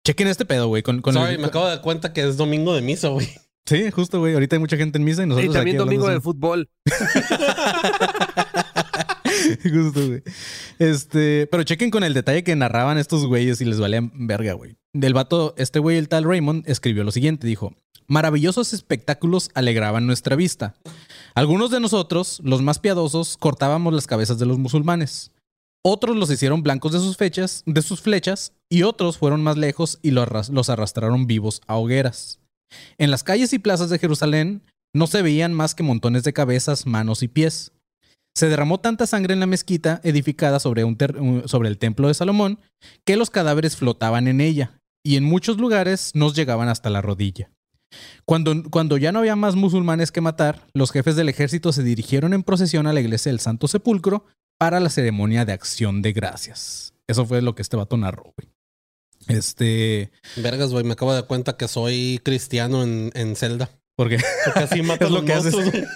[0.04, 0.82] Chequen este pedo, güey.
[0.82, 3.30] Con, con Sorry, el- me acabo de dar cuenta que es domingo de misa, güey.
[3.67, 4.34] Sí, justo, güey.
[4.34, 6.67] Ahorita hay mucha gente en misa y nosotros Y también aquí domingo de hablando fútbol.
[9.63, 10.24] Justo, güey.
[10.80, 14.78] Este, pero chequen con el detalle que narraban estos güeyes y les valían verga, güey.
[14.93, 17.73] Del vato, este güey, el tal Raymond, escribió lo siguiente, dijo,
[18.08, 20.75] maravillosos espectáculos alegraban nuestra vista.
[21.34, 25.32] Algunos de nosotros, los más piadosos, cortábamos las cabezas de los musulmanes.
[25.84, 30.12] Otros los hicieron blancos de sus de sus flechas, y otros fueron más lejos y
[30.12, 32.39] los arras- los arrastraron vivos a hogueras.
[32.97, 34.62] En las calles y plazas de Jerusalén
[34.93, 37.71] no se veían más que montones de cabezas, manos y pies.
[38.36, 40.97] Se derramó tanta sangre en la mezquita edificada sobre, un-
[41.47, 42.60] sobre el templo de Salomón
[43.06, 47.52] que los cadáveres flotaban en ella, y en muchos lugares nos llegaban hasta la rodilla.
[48.26, 52.34] Cuando, cuando ya no había más musulmanes que matar, los jefes del ejército se dirigieron
[52.34, 54.26] en procesión a la iglesia del Santo Sepulcro
[54.58, 56.94] para la ceremonia de acción de gracias.
[57.08, 58.50] Eso fue lo que este vato narró, güey.
[59.28, 60.12] Este.
[60.38, 63.70] Vergas, güey, me acabo de dar cuenta que soy cristiano en, en Zelda.
[63.96, 64.18] Porque.
[64.46, 65.54] Porque así matan Es lo los que haces.
[65.56, 65.88] monstruos,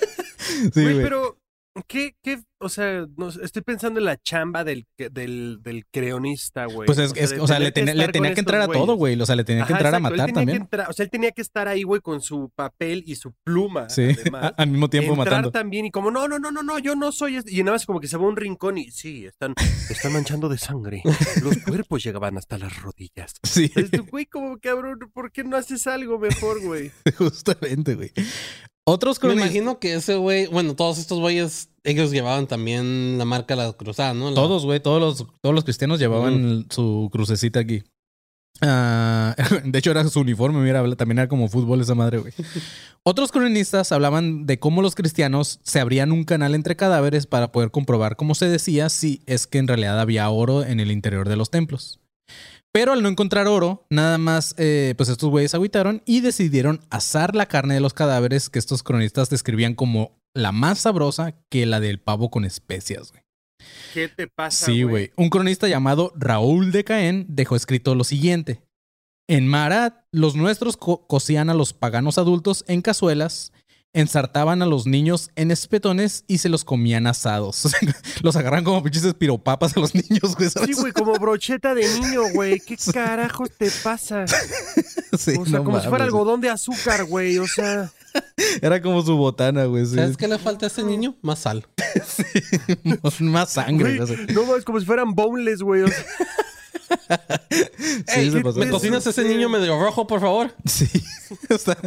[0.73, 1.03] sí, Güey, güey.
[1.03, 1.37] pero,
[1.87, 6.85] ¿qué, qué, o sea, no estoy pensando en la chamba del, del, del creonista, güey.
[6.87, 9.19] Pues es, o sea, le, tenía- le tenía que entrar a todo, güey.
[9.19, 10.61] O sea, le tenía que entrar a exacto, matar también.
[10.63, 13.89] entrar- o sea, él tenía que estar ahí, güey, con su papel y su pluma.
[13.89, 14.53] Sí, además.
[14.57, 15.51] al mismo tiempo entrar matando.
[15.51, 17.37] también y como, no, no, no, no, no, yo no soy...
[17.37, 19.53] este", Y nada más como que se va a un rincón y sí, están,
[19.89, 21.01] están manchando de sangre.
[21.43, 23.33] Los cuerpos llegaban hasta las rodillas.
[23.43, 26.91] Sí, Es de, Güey, como cabrón, ¿por qué no haces algo mejor, güey?
[27.17, 28.11] justamente, güey.
[28.87, 33.55] Otros Me imagino que ese güey, bueno, todos estos güeyes, ellos llevaban también la marca
[33.55, 34.29] la cruzada, ¿no?
[34.29, 37.83] La- Todos, güey, todos los, todos los cristianos llevaban su crucecita aquí.
[38.61, 42.33] Ah, de hecho, era su uniforme, mira, también era como fútbol esa madre, güey.
[43.03, 47.71] Otros cronistas hablaban de cómo los cristianos se abrían un canal entre cadáveres para poder
[47.71, 51.35] comprobar, como se decía, si es que en realidad había oro en el interior de
[51.35, 51.99] los templos.
[52.71, 57.35] Pero al no encontrar oro, nada más, eh, pues estos güeyes agüitaron y decidieron asar
[57.35, 61.79] la carne de los cadáveres que estos cronistas describían como la más sabrosa que la
[61.79, 63.23] del pavo con especias, güey.
[63.93, 65.11] ¿Qué te pasa, Sí, güey.
[65.15, 68.61] Un cronista llamado Raúl de Caen dejó escrito lo siguiente.
[69.27, 73.53] En Marat, los nuestros co- cocían a los paganos adultos en cazuelas,
[73.95, 77.65] ensartaban a los niños en espetones y se los comían asados.
[77.65, 77.79] O sea,
[78.21, 80.49] los agarran como pinches espiropapas a los niños, güey.
[80.49, 82.59] Sí, güey, como brocheta de niño, güey.
[82.59, 84.25] ¿Qué carajos te pasa?
[85.17, 87.37] Sí, O sea, no como si fuera algodón de azúcar, güey.
[87.37, 87.89] O sea,
[88.61, 89.85] Era como su botana, güey.
[89.85, 89.95] sí.
[89.95, 91.15] ¿Sabes qué le falta a ese niño?
[91.21, 91.65] Más sal.
[93.21, 93.97] Más sangre.
[93.97, 94.33] güey, no sé.
[94.33, 95.83] no, es como si fueran boneless, güey.
[95.83, 96.05] O sea, Sí,
[98.07, 98.59] Ey, se ¿qué pasó.
[98.59, 100.53] ¿Me te- cocinas ese niño medio rojo, por favor?
[100.65, 100.87] Sí.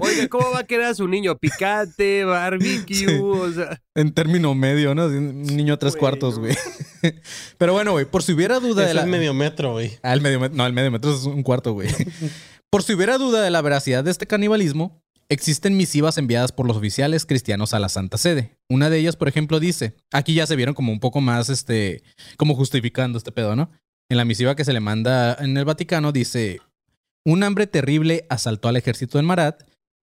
[0.01, 1.37] Oiga, ¿cómo va a querer a su niño?
[1.39, 3.07] Picante, barbecue, Sí.
[3.23, 3.81] o sea.
[3.95, 5.07] en término medio, ¿no?
[5.07, 6.57] Un niño a tres cuartos, güey.
[7.59, 9.03] Pero bueno, güey, por si hubiera duda de la...
[9.03, 9.99] es medio metro, güey.
[10.03, 10.57] Ah, el medio metro.
[10.57, 11.89] No, el medio metro es un cuarto, güey.
[12.71, 16.77] Por si hubiera duda de la veracidad de este canibalismo, existen misivas enviadas por los
[16.77, 18.57] oficiales cristianos a la Santa Sede.
[18.69, 22.03] Una de ellas, por ejemplo, dice, aquí ya se vieron como un poco más, este,
[22.37, 23.71] como justificando este pedo, ¿no?
[24.11, 26.61] En la misiva que se le manda en el Vaticano dice,
[27.27, 29.65] un hambre terrible asaltó al ejército en Marat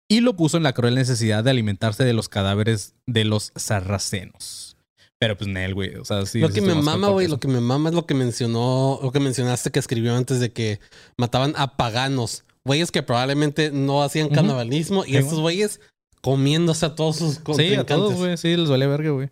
[0.10, 4.76] y lo puso en la cruel necesidad de alimentarse de los cadáveres de los sarracenos.
[5.20, 6.40] Pero pues Nel, güey, o sea, sí.
[6.40, 9.20] lo que me mama, güey, lo que me mama es lo que mencionó, lo que
[9.20, 10.80] mencionaste que escribió antes de que
[11.16, 12.44] mataban a paganos.
[12.66, 15.58] Güeyes que probablemente no hacían canibalismo y Sí, estos güey.
[15.58, 15.80] güeyes
[16.22, 18.36] comiéndose a todos sus Sí, a todos, güey.
[18.38, 19.30] Sí, les vale verga, güey.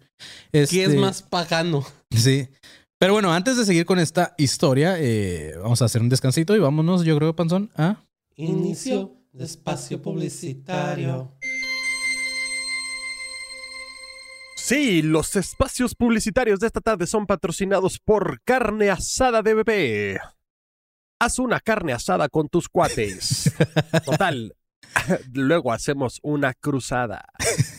[0.52, 1.84] ¿Qué es Este, más pagano?
[2.16, 2.48] Sí.
[3.00, 6.60] Pero bueno, antes de seguir con esta historia, eh, vamos a hacer un descansito y
[6.60, 8.04] vámonos, yo creo, Panzón, a...
[8.36, 11.34] Inicio de espacio publicitario.
[14.58, 20.20] Sí, los espacios publicitarios de esta tarde son patrocinados por Carne Asada de Bebé.
[21.22, 23.54] Haz una carne asada con tus cuates.
[24.06, 24.54] Total.
[25.34, 27.24] Luego hacemos una cruzada.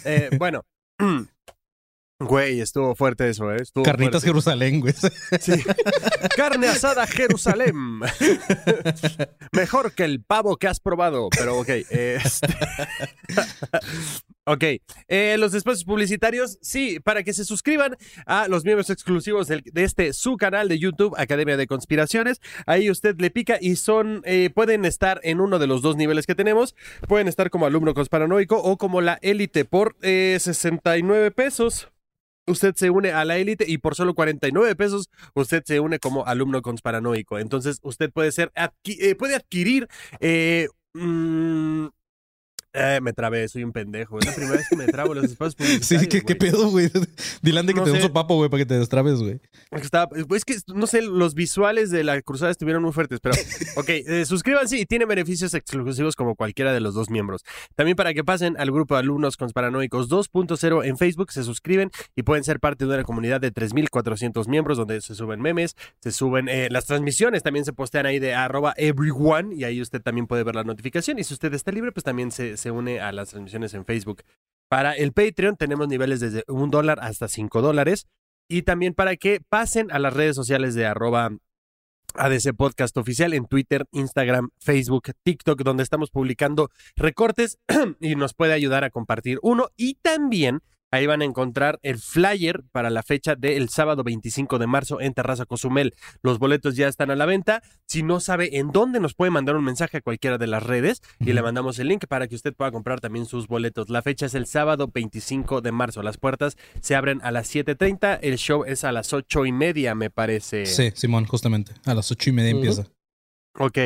[0.07, 0.63] Eh, bueno.
[2.21, 3.57] Güey, estuvo fuerte eso, ¿eh?
[3.63, 4.27] Estuvo Carnitas fuerte.
[4.29, 4.93] Jerusalén, güey.
[5.41, 5.53] Sí.
[6.37, 7.75] Carne asada Jerusalén.
[9.53, 11.69] Mejor que el pavo que has probado, pero ok.
[11.89, 12.47] este-
[14.45, 14.65] ok.
[15.09, 20.13] eh, los espacios publicitarios, sí, para que se suscriban a los miembros exclusivos de este
[20.13, 22.41] su canal de YouTube, Academia de Conspiraciones.
[22.67, 26.27] Ahí usted le pica y son, eh, pueden estar en uno de los dos niveles
[26.27, 26.75] que tenemos.
[27.09, 31.89] Pueden estar como alumno conspiranoico o como la élite por eh, 69 pesos.
[32.47, 36.27] Usted se une a la élite y por solo 49 pesos usted se une como
[36.27, 37.39] alumno conspiranoico.
[37.39, 39.87] Entonces usted puede ser adqui- eh, puede adquirir
[40.21, 41.87] eh, mm,
[42.73, 44.19] Eh, me trabé, soy un pendejo.
[44.19, 46.13] Es la primera vez que me trabo los espacios publicitarios.
[46.13, 46.89] Sí, ¿qué, pedo, güey?
[47.43, 49.41] Dile de que No te dé un sopapo, güey, para que te destrabes, güey.
[49.73, 53.35] Es que no sé, los visuales de la cruzada estuvieron muy fuertes, pero
[53.77, 57.43] ok, eh, suscríbanse y tiene beneficios exclusivos como cualquiera de los dos miembros.
[57.75, 62.23] También para que pasen al grupo de alumnos conspiranoicos 2.0 en Facebook, se suscriben y
[62.23, 66.49] pueden ser parte de una comunidad de 3.400 miembros donde se suben memes, se suben
[66.49, 70.45] eh, las transmisiones, también se postean ahí de arroba everyone y ahí usted también puede
[70.45, 73.31] ver la notificación y si usted está libre, pues también se, se une a las
[73.31, 74.23] transmisiones en Facebook.
[74.69, 78.07] Para el Patreon tenemos niveles desde un dólar hasta cinco dólares.
[78.49, 81.31] Y también para que pasen a las redes sociales de arroba
[82.15, 87.59] ADC Podcast Oficial en Twitter, Instagram, Facebook, TikTok, donde estamos publicando recortes
[88.01, 89.69] y nos puede ayudar a compartir uno.
[89.77, 94.67] Y también ahí van a encontrar el flyer para la fecha del sábado 25 de
[94.67, 95.95] marzo en Terraza Cozumel.
[96.23, 97.63] Los boletos ya están a la venta.
[97.87, 101.03] Si no sabe en dónde, nos puede mandar un mensaje a cualquiera de las redes
[101.19, 103.89] y le mandamos el link para que usted pueda comprar también sus boletos.
[103.89, 106.03] La fecha es el sábado 25 de marzo.
[106.03, 108.19] Las puertas se abren a las 7.30.
[108.23, 110.67] El show es a las ocho y media, me parece.
[110.67, 111.73] Sí, Simón, justamente.
[111.85, 112.87] A las ocho y media empieza.
[113.59, 113.79] Ok.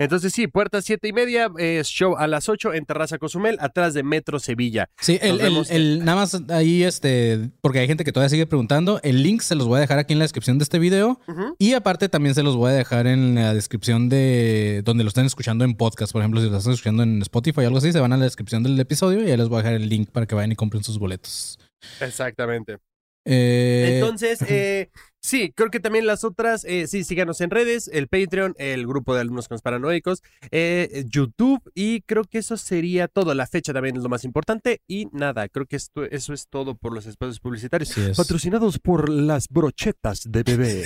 [0.00, 3.94] Entonces sí, puertas siete y media, eh, show a las 8 en Terraza Cozumel, atrás
[3.94, 4.88] de Metro Sevilla.
[5.00, 9.00] Sí, el, el- nada más ahí, este, porque hay gente que todavía sigue preguntando.
[9.02, 11.20] El link se los voy a dejar aquí en la descripción de este video.
[11.58, 15.26] Y aparte también se los voy a dejar en la descripción de donde lo estén
[15.26, 16.12] escuchando en podcast.
[16.12, 18.24] Por ejemplo, si lo están escuchando en Spotify o algo así, se van a la
[18.24, 20.54] descripción del episodio y ahí les voy a dejar el link para que vayan y
[20.56, 21.58] compren sus boletos.
[22.00, 22.78] Exactamente.
[23.24, 24.90] Eh, Entonces, eh,
[25.28, 29.14] sí, creo que también las otras, eh, sí, síganos en redes, el Patreon, el grupo
[29.14, 33.34] de alumnos conspiranoicos, eh, YouTube y creo que eso sería todo.
[33.34, 36.74] La fecha también es lo más importante y nada, creo que esto, eso es todo
[36.74, 37.96] por los espacios publicitarios.
[37.96, 38.16] Es.
[38.16, 40.84] Patrocinados por las brochetas de bebé.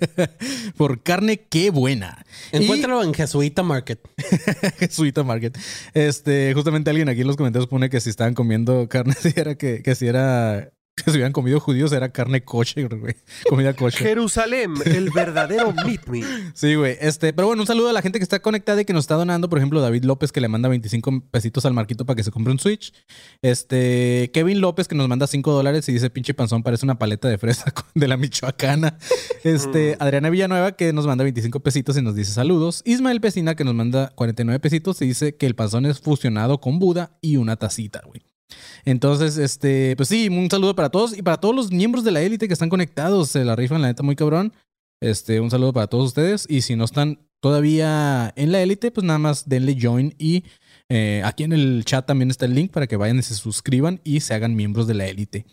[0.76, 2.24] por carne, qué buena.
[2.52, 4.00] Encuéntralo en Jesuita Market.
[4.78, 5.56] Jesuita Market.
[5.94, 9.54] Este, justamente alguien aquí en los comentarios pone que si estaban comiendo carne, si era
[9.54, 13.14] que, que si era que si hubieran comido judíos era carne coche, güey.
[13.48, 13.98] Comida coche.
[13.98, 16.22] Jerusalén, el verdadero meet me.
[16.54, 16.96] Sí, güey.
[17.00, 19.14] Este, pero bueno, un saludo a la gente que está conectada y que nos está
[19.14, 19.48] donando.
[19.48, 22.52] Por ejemplo, David López que le manda 25 pesitos al Marquito para que se compre
[22.52, 22.92] un Switch.
[23.42, 27.28] Este, Kevin López que nos manda 5 dólares y dice pinche panzón parece una paleta
[27.28, 28.98] de fresa de la Michoacana.
[29.44, 32.82] Este, Adriana Villanueva que nos manda 25 pesitos y nos dice saludos.
[32.84, 36.78] Ismael Pesina que nos manda 49 pesitos y dice que el panzón es fusionado con
[36.78, 38.29] Buda y una tacita, güey.
[38.84, 42.22] Entonces, este, pues sí, un saludo para todos y para todos los miembros de la
[42.22, 43.30] élite que están conectados.
[43.30, 44.52] Se la rifan, la neta, muy cabrón.
[45.02, 46.46] Este, un saludo para todos ustedes.
[46.48, 50.14] Y si no están todavía en la élite, pues nada más denle join.
[50.18, 50.44] Y
[50.88, 54.00] eh, aquí en el chat también está el link para que vayan y se suscriban
[54.04, 55.46] y se hagan miembros de la élite.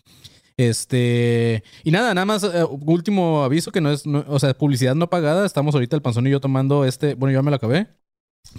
[0.57, 5.07] Este, y nada, nada más, eh, último aviso que no es, o sea, publicidad no
[5.07, 5.45] pagada.
[5.45, 7.87] Estamos ahorita el panzón y yo tomando este, bueno, yo ya me lo acabé,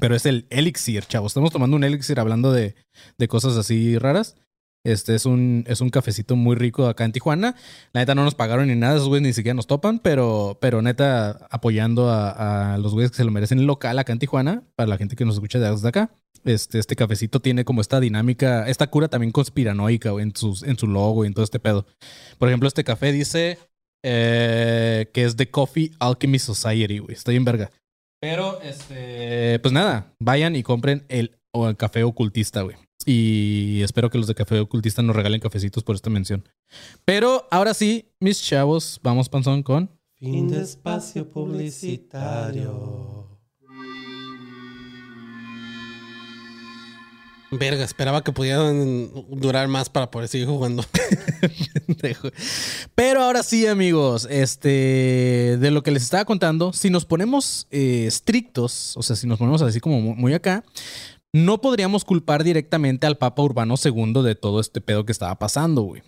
[0.00, 1.30] pero es el elixir, chavos.
[1.30, 2.74] Estamos tomando un elixir hablando de,
[3.18, 4.36] de cosas así raras.
[4.84, 7.56] Este es un, es un cafecito muy rico acá en Tijuana.
[7.92, 10.82] La neta no nos pagaron ni nada, esos güeyes ni siquiera nos topan, pero, pero
[10.82, 14.96] neta apoyando a, los güeyes que se lo merecen local acá en Tijuana, para la
[14.96, 16.10] gente que nos escucha desde acá.
[16.44, 20.86] Este, este cafecito tiene como esta dinámica, esta cura también conspiranoica en, sus, en su
[20.86, 21.84] logo y en todo este pedo.
[22.38, 23.58] Por ejemplo, este café dice
[24.04, 27.14] eh, que es de Coffee Alchemy Society, güey.
[27.14, 27.70] Está bien verga.
[28.20, 32.76] Pero, este, pues nada, vayan y compren el, o el café ocultista, güey.
[33.06, 36.46] Y espero que los de café ocultista nos regalen cafecitos por esta mención.
[37.04, 39.90] Pero ahora sí, mis chavos, vamos panzón con...
[40.14, 43.27] Fin de espacio publicitario.
[47.50, 50.84] Verga, esperaba que pudieran durar más para poder seguir jugando.
[52.94, 58.04] Pero ahora sí, amigos, este, de lo que les estaba contando, si nos ponemos eh,
[58.06, 60.62] estrictos, o sea, si nos ponemos así como mu- muy acá,
[61.32, 65.82] no podríamos culpar directamente al Papa Urbano II de todo este pedo que estaba pasando,
[65.82, 66.02] güey.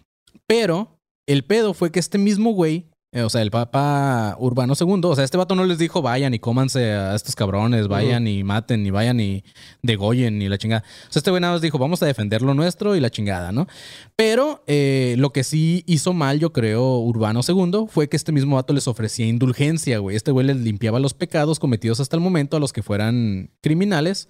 [0.47, 5.17] Pero el pedo fue que este mismo güey, o sea, el Papa Urbano II, o
[5.17, 8.87] sea, este vato no les dijo vayan y cómanse a estos cabrones, vayan y maten,
[8.87, 9.43] y vayan y
[9.83, 10.85] degollen y la chingada.
[11.09, 13.51] O sea, este güey nada más dijo, vamos a defender lo nuestro y la chingada,
[13.51, 13.67] ¿no?
[14.15, 18.55] Pero eh, lo que sí hizo mal, yo creo, Urbano II, fue que este mismo
[18.55, 20.15] vato les ofrecía indulgencia, güey.
[20.15, 24.29] Este güey les limpiaba los pecados cometidos hasta el momento a los que fueran criminales.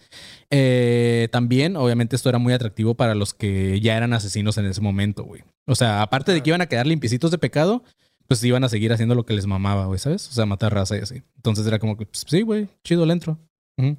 [0.49, 4.81] Eh, también, obviamente, esto era muy atractivo para los que ya eran asesinos en ese
[4.81, 5.43] momento, güey.
[5.67, 7.85] O sea, aparte de que iban a quedar limpiecitos de pecado,
[8.31, 10.29] pues iban a seguir haciendo lo que les mamaba, güey, ¿sabes?
[10.29, 11.25] O sea, matar raza y así.
[11.35, 13.41] Entonces era como que, pues, sí, güey, chido el entro.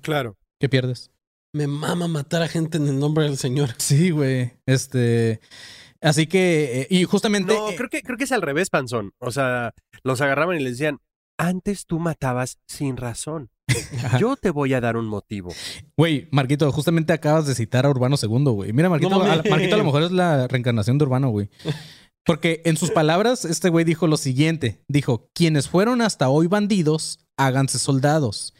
[0.02, 0.38] Claro.
[0.58, 1.12] ¿Qué pierdes?
[1.54, 3.72] Me mama matar a gente en el nombre del Señor.
[3.78, 4.54] Sí, güey.
[4.66, 5.42] Este.
[6.00, 6.84] Así que.
[6.84, 7.54] eh, y justamente.
[7.54, 9.12] No, eh, creo que, creo que es al revés, Panzón.
[9.20, 11.00] O sea, los agarraban y les decían,
[11.38, 13.50] antes tú matabas sin razón.
[14.18, 15.54] Yo te voy a dar un motivo.
[15.98, 18.72] Güey, Marquito, justamente acabas de citar a Urbano II, güey.
[18.72, 19.44] Mira, Marquito, No a.
[19.50, 21.50] Marquito a lo mejor es la reencarnación de Urbano, güey.
[22.26, 24.84] Porque en sus palabras, este güey dijo lo siguiente.
[24.88, 28.54] Dijo, quienes fueron hasta hoy bandidos, háganse soldados.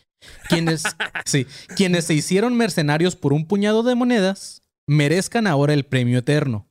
[0.50, 0.84] Quienes,
[1.26, 1.46] sí,
[1.76, 6.71] quienes se hicieron mercenarios por un puñado de monedas, merezcan ahora el premio eterno.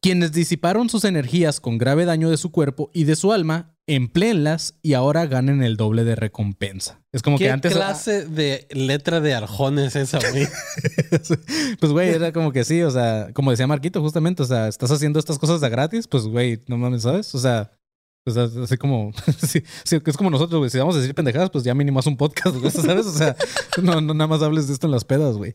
[0.00, 4.74] Quienes disiparon sus energías con grave daño de su cuerpo y de su alma, empleenlas
[4.82, 7.02] y ahora ganen el doble de recompensa.
[7.12, 7.72] Es como que ¿Qué antes...
[7.72, 10.46] clase de letra de arjón es esa, güey?
[11.80, 14.90] pues, güey, era como que sí, o sea, como decía Marquito, justamente, o sea, estás
[14.90, 17.34] haciendo estas cosas de gratis, pues, güey, no mames, ¿sabes?
[17.34, 17.70] O sea,
[18.26, 21.62] pues, así como, sí, sí, es como nosotros, güey, si vamos a decir pendejadas, pues
[21.62, 23.06] ya mínimo haz un podcast, güey, ¿sabes?
[23.06, 23.36] O sea,
[23.80, 25.54] no, no nada más hables de esto en las pedas, güey.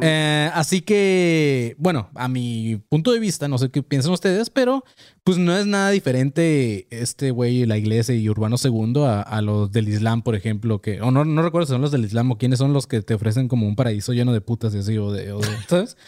[0.00, 4.82] Eh, así que, bueno, a mi punto de vista, no sé qué piensan ustedes, pero
[5.24, 9.70] pues no es nada diferente este güey, la iglesia y Urbano II a, a los
[9.70, 12.38] del Islam, por ejemplo, que, o no, no recuerdo si son los del Islam o
[12.38, 15.12] quiénes son los que te ofrecen como un paraíso lleno de putas y así, o
[15.12, 15.98] de, o de- ¿sabes?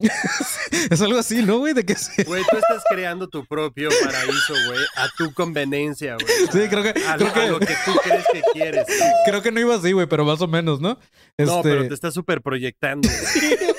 [0.90, 1.74] es algo así, ¿no, güey?
[1.74, 2.22] De que sí.
[2.24, 6.26] Güey, tú estás creando tu propio paraíso, güey, a tu conveniencia, güey.
[6.52, 8.86] Sí, creo que, A, creo lo- a que, lo que tú crees que quieres.
[8.86, 9.08] cabrón.
[9.26, 10.98] creo que no iba así, güey, pero más o menos, ¿no?
[11.38, 13.08] No, Este, pero te estás súper proyectando.
[13.08, 13.70] güey.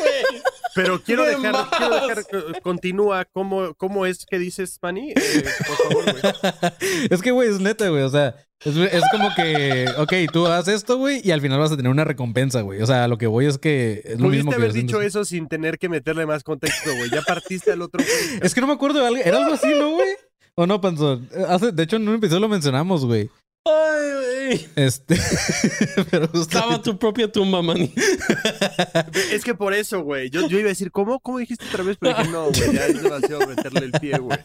[0.73, 5.11] Pero quiero De dejar, quiero dejar, eh, continúa, ¿cómo, cómo es que dices, Manny?
[5.11, 6.33] Eh, por favor, güey.
[7.09, 8.03] Es que, güey, es neta, güey.
[8.03, 8.35] O sea,
[8.65, 11.91] es, es como que, ok, tú haces esto, güey, y al final vas a tener
[11.91, 12.81] una recompensa, güey.
[12.81, 15.01] O sea, lo que voy es que es lo mismo Pudiste que haber haciendo- dicho
[15.01, 17.09] eso sin tener que meterle más contexto, güey.
[17.09, 18.39] Ya partiste al otro, güey.
[18.41, 19.21] Es que no me acuerdo de algo.
[19.23, 20.09] Era algo así, ¿no, güey?
[20.55, 21.29] ¿O no, Panzón?
[21.47, 23.29] Hace, de hecho, en un episodio lo mencionamos, güey.
[23.65, 24.11] Ay,
[24.47, 24.67] güey.
[24.75, 25.15] Este.
[26.11, 26.29] pero.
[26.49, 27.77] Cava tu propia tumba, man.
[29.31, 30.29] Es que por eso, güey.
[30.29, 31.19] Yo, yo iba a decir, ¿cómo?
[31.19, 31.97] ¿Cómo dijiste otra vez?
[31.99, 34.39] Pero dije, no, güey, ya es demasiado meterle el pie, güey.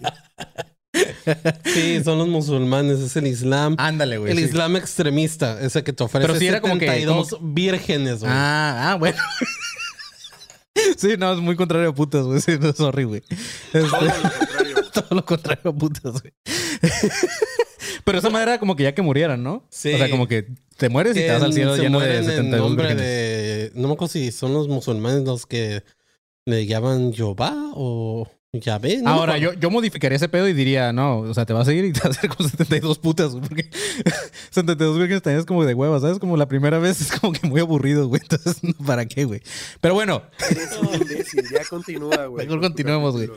[1.65, 3.75] Sí, son los musulmanes, es el Islam.
[3.79, 4.33] Ándale, güey.
[4.33, 4.45] el sí.
[4.45, 8.33] Islam extremista, ese que te ofrece Pero sí era como que- 72 vírgenes, güey.
[8.35, 9.19] Ah, ah, bueno.
[10.99, 12.41] Sí, no, es muy contrario a putas, güey.
[12.41, 13.23] Sí, no, sorry, güey.
[13.73, 14.91] Este, Todo lo contrario, güey.
[14.93, 16.33] todo lo contrario a putas, güey.
[18.05, 19.67] Pero esa madre era como que ya que murieran, ¿no?
[19.71, 19.95] Sí.
[19.95, 22.25] O sea, como que te mueres y te vas al cielo lleno de mueren en
[22.31, 23.07] 72 nombre vírgenes.
[23.07, 23.73] de...
[23.75, 25.83] No me acuerdo si son los musulmanes los que
[26.45, 28.29] le llaman Jehová o
[28.61, 28.99] Yahvé.
[28.99, 31.67] no me Ahora, yo, yo modificaría ese pedo y diría, no, o sea, te vas
[31.69, 33.71] a ir y te vas a hacer con 72 putas, güey, porque
[34.51, 36.19] 72 vírgenes también es como de hueva, ¿sabes?
[36.19, 38.21] Como la primera vez es como que muy aburrido, güey.
[38.23, 39.43] Entonces, ¿para qué, güey?
[39.81, 40.23] Pero bueno,
[40.95, 41.45] imbécil.
[41.53, 42.47] Ya continúa, güey.
[42.47, 43.29] Mejor continuemos, güey.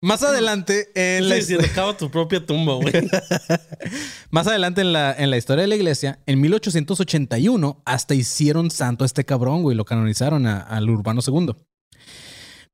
[0.00, 1.56] más adelante en la Sí,
[1.98, 2.92] tu propia tumba, güey.
[4.30, 9.04] Más adelante en la, en la historia de la iglesia, en 1881, hasta hicieron santo
[9.04, 9.76] a este cabrón, güey.
[9.76, 11.54] Lo canonizaron a- al Urbano II.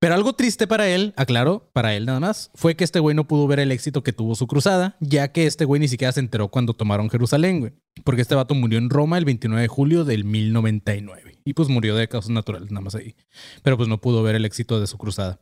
[0.01, 3.29] Pero algo triste para él, aclaro, para él nada más, fue que este güey no
[3.29, 6.21] pudo ver el éxito que tuvo su cruzada, ya que este güey ni siquiera se
[6.21, 7.73] enteró cuando tomaron Jerusalén, güey.
[8.03, 11.43] Porque este vato murió en Roma el 29 de julio del 1099.
[11.45, 13.15] Y pues murió de causas naturales, nada más ahí.
[13.63, 15.39] Pero pues no pudo ver el éxito de su cruzada.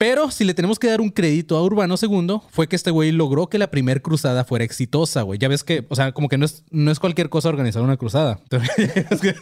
[0.00, 3.12] Pero si le tenemos que dar un crédito a Urbano II, fue que este güey
[3.12, 5.38] logró que la primer cruzada fuera exitosa, güey.
[5.38, 7.98] Ya ves que, o sea, como que no es, no es cualquier cosa organizar una
[7.98, 8.40] cruzada.
[8.50, 9.34] es, que,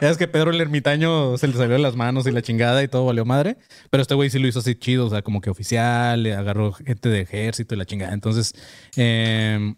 [0.00, 2.88] es que Pedro el ermitaño se le salió de las manos y la chingada y
[2.88, 3.58] todo valió madre.
[3.90, 6.72] Pero este güey sí lo hizo así chido, o sea, como que oficial, le agarró
[6.72, 8.14] gente de ejército y la chingada.
[8.14, 8.54] Entonces,
[8.96, 9.74] eh,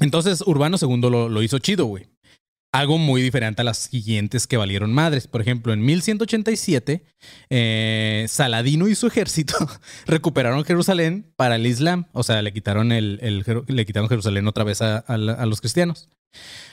[0.00, 2.06] entonces Urbano II lo, lo hizo chido, güey.
[2.74, 5.28] Algo muy diferente a las siguientes que valieron madres.
[5.28, 7.04] Por ejemplo, en 1187,
[7.48, 9.54] eh, Saladino y su ejército
[10.06, 12.08] recuperaron Jerusalén para el Islam.
[12.10, 16.08] O sea, le quitaron, el, le quitaron Jerusalén otra vez a, a los cristianos.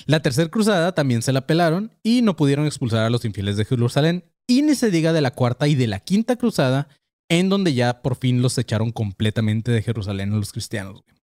[0.07, 3.65] La tercera cruzada también se la pelaron y no pudieron expulsar a los infieles de
[3.65, 4.25] Jerusalén.
[4.47, 6.87] Y ni se diga de la cuarta y de la quinta cruzada,
[7.29, 11.03] en donde ya por fin los echaron completamente de Jerusalén a los cristianos.
[11.03, 11.20] güey.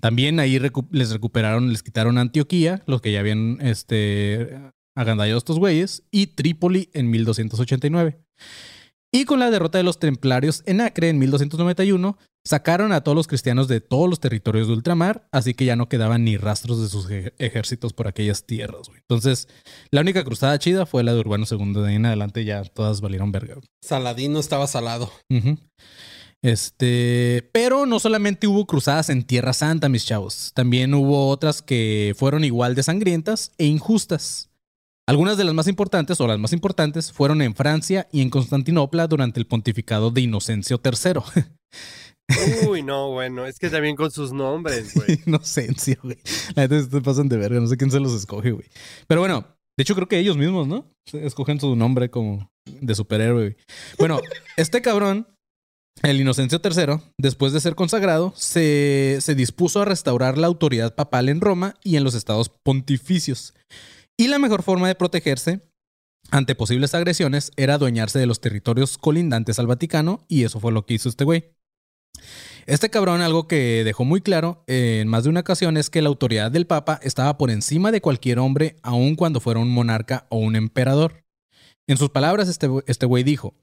[0.00, 4.58] También ahí recu- les recuperaron, les quitaron Antioquía, los que ya habían este,
[4.96, 8.18] agandallado estos güeyes, y Trípoli en 1289.
[9.12, 13.26] Y con la derrota de los templarios en Acre en 1291, sacaron a todos los
[13.26, 16.88] cristianos de todos los territorios de ultramar, así que ya no quedaban ni rastros de
[16.88, 18.88] sus ej- ejércitos por aquellas tierras.
[18.88, 19.00] güey.
[19.00, 19.48] Entonces,
[19.90, 21.72] la única cruzada chida fue la de Urbano II.
[21.82, 23.56] De ahí en adelante ya todas valieron verga.
[23.82, 25.10] Saladino estaba salado.
[26.42, 30.52] Este, pero no solamente hubo cruzadas en Tierra Santa, mis chavos.
[30.54, 34.50] También hubo otras que fueron igual de sangrientas e injustas.
[35.08, 39.06] Algunas de las más importantes, o las más importantes, fueron en Francia y en Constantinopla
[39.06, 41.44] durante el pontificado de Inocencio III.
[42.68, 45.20] Uy, no, bueno, es que también con sus nombres, güey.
[45.26, 46.18] Inocencio, güey.
[46.56, 48.66] La neta se pasan de verga, no sé quién se los escoge, güey.
[49.06, 50.90] Pero bueno, de hecho creo que ellos mismos, ¿no?
[51.12, 53.56] Escogen su nombre como de superhéroe, güey.
[53.98, 54.20] Bueno,
[54.56, 55.28] este cabrón,
[56.02, 61.28] el Inocencio III, después de ser consagrado, se, se dispuso a restaurar la autoridad papal
[61.28, 63.54] en Roma y en los estados pontificios.
[64.18, 65.60] Y la mejor forma de protegerse
[66.30, 70.84] ante posibles agresiones era adueñarse de los territorios colindantes al Vaticano y eso fue lo
[70.84, 71.52] que hizo este güey.
[72.66, 76.08] Este cabrón algo que dejó muy claro en más de una ocasión es que la
[76.08, 80.38] autoridad del Papa estaba por encima de cualquier hombre, aun cuando fuera un monarca o
[80.38, 81.24] un emperador.
[81.88, 83.54] En sus palabras, este, este güey dijo,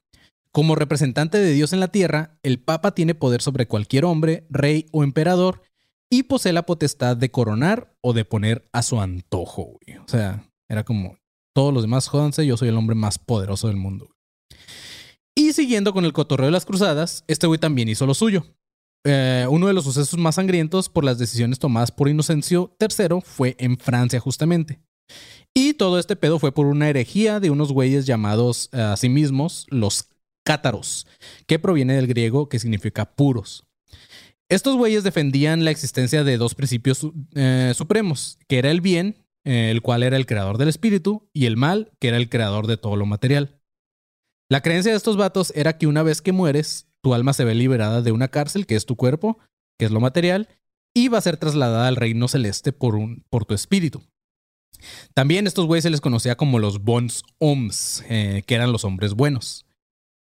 [0.53, 4.85] como representante de Dios en la tierra, el Papa tiene poder sobre cualquier hombre, rey
[4.91, 5.63] o emperador
[6.11, 9.79] y posee la potestad de coronar o de poner a su antojo.
[9.83, 9.97] Güey.
[9.97, 11.17] O sea, era como,
[11.55, 14.11] todos los demás jódanse, yo soy el hombre más poderoso del mundo.
[15.35, 18.45] Y siguiendo con el cotorreo de las cruzadas, este güey también hizo lo suyo.
[19.05, 23.55] Eh, uno de los sucesos más sangrientos por las decisiones tomadas por Inocencio III fue
[23.57, 24.79] en Francia justamente.
[25.55, 29.09] Y todo este pedo fue por una herejía de unos güeyes llamados eh, a sí
[29.09, 30.12] mismos los
[30.43, 31.07] cátaros,
[31.47, 33.65] que proviene del griego que significa puros.
[34.49, 39.81] Estos güeyes defendían la existencia de dos principios eh, supremos, que era el bien, el
[39.81, 42.95] cual era el creador del espíritu, y el mal, que era el creador de todo
[42.95, 43.59] lo material.
[44.49, 47.55] La creencia de estos vatos era que una vez que mueres, tu alma se ve
[47.55, 49.39] liberada de una cárcel, que es tu cuerpo,
[49.77, 50.47] que es lo material,
[50.93, 54.03] y va a ser trasladada al reino celeste por, un, por tu espíritu.
[55.13, 59.13] También estos güeyes se les conocía como los Bons Oms, eh, que eran los hombres
[59.13, 59.65] buenos.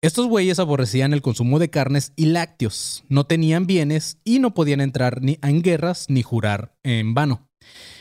[0.00, 4.80] Estos güeyes aborrecían el consumo de carnes y lácteos, no tenían bienes y no podían
[4.80, 7.48] entrar ni en guerras ni jurar en vano.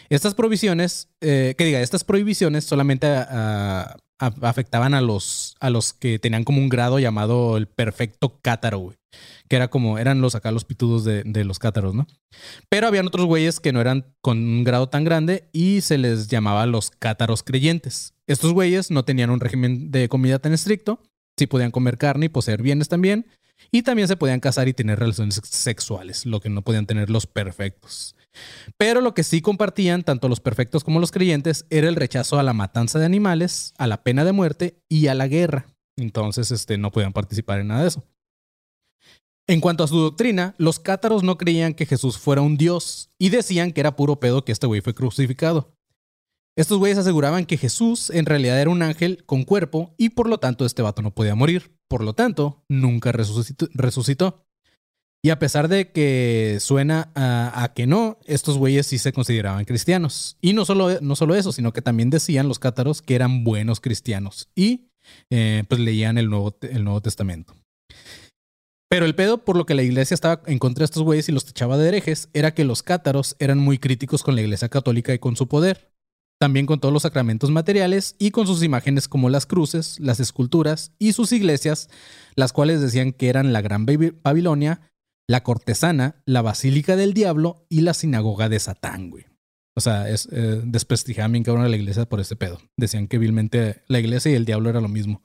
[0.09, 6.19] Estas provisiones, eh, que diga, estas prohibiciones solamente a, afectaban a los, a los que
[6.19, 8.93] tenían como un grado llamado el perfecto cátaro.
[9.49, 12.05] Que era como, eran los acá los pitudos de, de, los cátaros, ¿no?
[12.69, 16.27] Pero habían otros güeyes que no eran con un grado tan grande y se les
[16.27, 18.13] llamaba los cátaros creyentes.
[18.27, 21.01] Estos güeyes no tenían un régimen de comida tan estricto,
[21.37, 23.27] sí podían comer carne y poseer bienes también,
[23.71, 27.25] y también se podían casar y tener relaciones sexuales, lo que no podían tener los
[27.25, 28.15] perfectos.
[28.77, 32.43] Pero lo que sí compartían tanto los perfectos como los creyentes era el rechazo a
[32.43, 35.67] la matanza de animales, a la pena de muerte y a la guerra.
[35.97, 38.03] Entonces, este, no podían participar en nada de eso.
[39.47, 43.29] En cuanto a su doctrina, los cátaros no creían que Jesús fuera un dios y
[43.29, 45.76] decían que era puro pedo que este güey fue crucificado.
[46.57, 50.39] Estos güeyes aseguraban que Jesús en realidad era un ángel con cuerpo y por lo
[50.39, 51.77] tanto este vato no podía morir.
[51.87, 54.43] Por lo tanto, nunca resucitó.
[55.23, 60.37] Y a pesar de que suena a, que no, estos güeyes sí se consideraban cristianos.
[60.41, 63.79] Y no solo, no solo eso, sino que también decían los cátaros que eran buenos
[63.79, 64.89] cristianos y
[65.29, 67.53] eh, pues leían el Nuevo, el Nuevo Testamento.
[68.89, 71.33] Pero el pedo por lo que la iglesia estaba en contra de estos güeyes y
[71.33, 75.13] los techaba de herejes era que los cátaros eran muy críticos con la iglesia católica
[75.13, 75.91] y con su poder.
[76.39, 80.91] También con todos los sacramentos materiales y con sus imágenes como las cruces, las esculturas
[80.99, 81.89] y sus iglesias,
[82.35, 84.81] las cuales decían que eran la Gran Babilonia,
[85.27, 89.25] la cortesana, la basílica del diablo y la sinagoga de Satán, güey.
[89.75, 92.59] O sea, es, eh, desprestigiaban bien cabrón a la iglesia por ese pedo.
[92.77, 95.23] Decían que vilmente la iglesia y el diablo era lo mismo.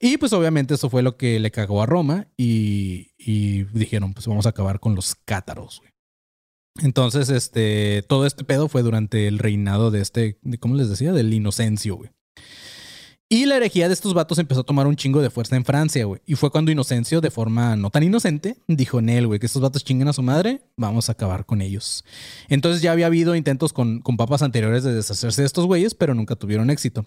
[0.00, 4.26] Y pues obviamente eso fue lo que le cagó a Roma y, y dijeron, pues
[4.26, 5.89] vamos a acabar con los cátaros, güey.
[6.78, 11.12] Entonces, este, todo este pedo fue durante el reinado de este, ¿cómo les decía?
[11.12, 12.10] Del Inocencio, güey.
[13.32, 16.04] Y la herejía de estos vatos empezó a tomar un chingo de fuerza en Francia,
[16.04, 16.20] güey.
[16.26, 19.84] Y fue cuando Inocencio, de forma no tan inocente, dijo Nel, güey, que estos vatos
[19.84, 22.04] chinguen a su madre, vamos a acabar con ellos.
[22.48, 26.12] Entonces ya había habido intentos con, con papas anteriores de deshacerse de estos güeyes, pero
[26.12, 27.06] nunca tuvieron éxito.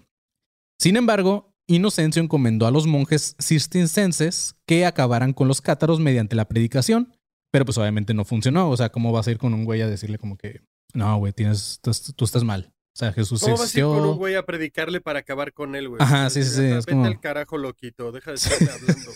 [0.79, 6.47] Sin embargo, Inocencio encomendó a los monjes cistercienses que acabaran con los cátaros mediante la
[6.47, 7.17] predicación,
[7.53, 8.71] pero pues obviamente no funcionó.
[8.71, 10.61] O sea, ¿cómo vas a ir con un güey a decirle como que,
[10.95, 11.79] no, güey, tienes,
[12.15, 12.73] tú estás mal?
[12.95, 13.89] O sea, Jesús ¿Cómo existió.
[13.89, 16.01] Vas a ir con un güey a predicarle para acabar con él, güey?
[16.01, 16.61] Ajá, sí, sí, sí.
[16.61, 18.11] Vete al carajo, loquito.
[18.11, 19.11] Deja de estarme hablando.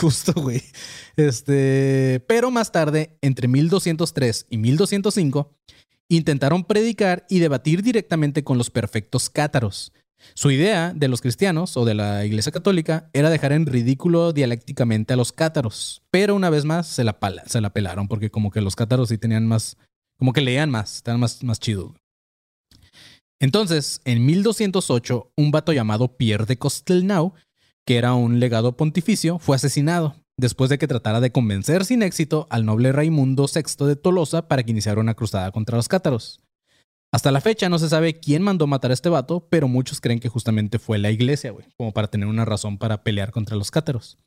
[0.00, 0.62] Justo, güey.
[1.16, 2.24] Este.
[2.28, 5.52] Pero más tarde, entre 1203 y 1205,
[6.08, 9.92] intentaron predicar y debatir directamente con los perfectos cátaros.
[10.34, 15.12] Su idea de los cristianos o de la Iglesia Católica era dejar en ridículo dialécticamente
[15.14, 17.18] a los cátaros, pero una vez más se la,
[17.72, 19.76] pelaron porque como que los cátaros sí tenían más,
[20.18, 21.92] como que leían más, estaban más, más chidos.
[23.40, 27.32] Entonces, en 1208, un vato llamado Pierre de Costelnau,
[27.86, 32.46] que era un legado pontificio, fue asesinado después de que tratara de convencer sin éxito
[32.50, 36.40] al noble Raimundo VI de Tolosa para que iniciara una cruzada contra los cátaros.
[37.12, 40.20] Hasta la fecha no se sabe quién mandó matar a este vato, pero muchos creen
[40.20, 43.70] que justamente fue la iglesia, güey, como para tener una razón para pelear contra los
[43.70, 44.18] cátaros.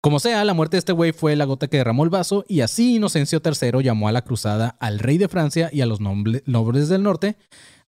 [0.00, 2.60] Como sea, la muerte de este güey fue la gota que derramó el vaso y
[2.60, 6.88] así Inocencio III llamó a la cruzada al rey de Francia y a los nobles
[6.88, 7.36] del norte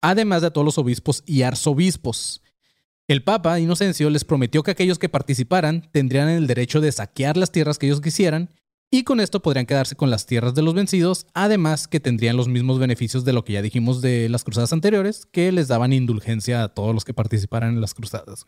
[0.02, 2.42] además de a todos los obispos y arzobispos.
[3.08, 7.52] El Papa Inocencio les prometió que aquellos que participaran tendrían el derecho de saquear las
[7.52, 8.50] tierras que ellos quisieran
[8.92, 12.46] y con esto podrían quedarse con las tierras de los vencidos, además que tendrían los
[12.46, 16.62] mismos beneficios de lo que ya dijimos de las cruzadas anteriores, que les daban indulgencia
[16.62, 18.44] a todos los que participaran en las cruzadas.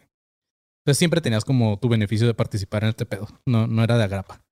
[0.84, 4.04] Entonces siempre tenías como tu beneficio de participar en este pedo, no, no era de
[4.04, 4.44] agrapa.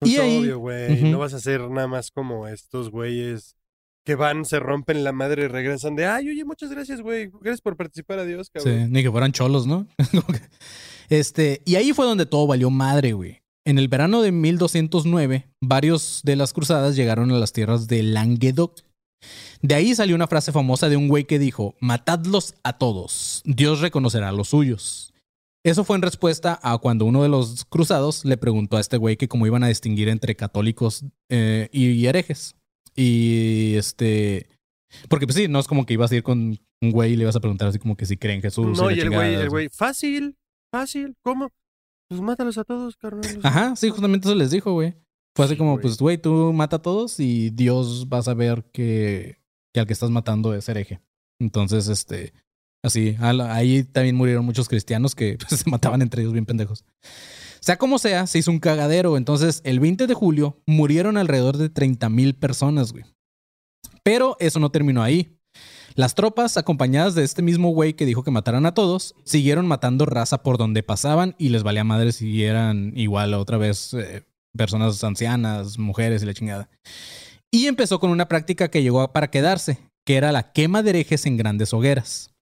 [0.00, 1.02] Pues Y ahí- obvio, güey.
[1.04, 3.54] No vas a ser nada más como estos güeyes
[4.04, 7.30] que van, se rompen la madre y regresan de, ay, oye, muchas gracias, güey.
[7.40, 8.92] Gracias por participar, adiós, Sí, cabrón.
[8.92, 9.86] ni que fueran cholos, ¿no?
[11.08, 13.40] Este, y ahí fue donde todo valió madre, güey.
[13.66, 18.82] En el verano de 1209, varios de las cruzadas llegaron a las tierras de Languedoc.
[19.62, 23.80] De ahí salió una frase famosa de un güey que dijo, matadlos a todos, Dios
[23.80, 25.14] reconocerá a los suyos.
[25.64, 29.16] Eso fue en respuesta a cuando uno de los cruzados le preguntó a este güey
[29.16, 32.56] que cómo iban a distinguir entre católicos eh, y herejes.
[32.94, 34.46] Y este...
[35.08, 37.22] Porque pues sí, no es como que ibas a ir con un güey y le
[37.22, 38.78] ibas a preguntar así como que si creen en Jesús.
[38.78, 40.36] No, y el güey, el güey, fácil,
[40.70, 41.50] fácil, ¿cómo?
[42.16, 43.40] Pues mátalos a todos, carnal.
[43.42, 44.94] Ajá, sí, justamente eso les dijo, güey.
[45.36, 45.82] Fue así Sí, como, güey.
[45.82, 49.40] pues, güey, tú mata a todos y Dios va a saber que,
[49.72, 51.00] que al que estás matando es hereje.
[51.40, 52.32] Entonces, este,
[52.84, 56.84] así, ahí también murieron muchos cristianos que pues, se mataban entre ellos bien pendejos.
[57.60, 59.16] Sea como sea, se hizo un cagadero.
[59.16, 63.04] Entonces, el 20 de julio murieron alrededor de 30 mil personas, güey.
[64.02, 65.33] Pero eso no terminó ahí.
[65.96, 70.06] Las tropas, acompañadas de este mismo güey que dijo que mataran a todos, siguieron matando
[70.06, 74.24] raza por donde pasaban y les valía madre si eran igual otra vez eh,
[74.56, 76.68] personas ancianas, mujeres y la chingada.
[77.52, 81.26] Y empezó con una práctica que llegó para quedarse, que era la quema de herejes
[81.26, 82.34] en grandes hogueras.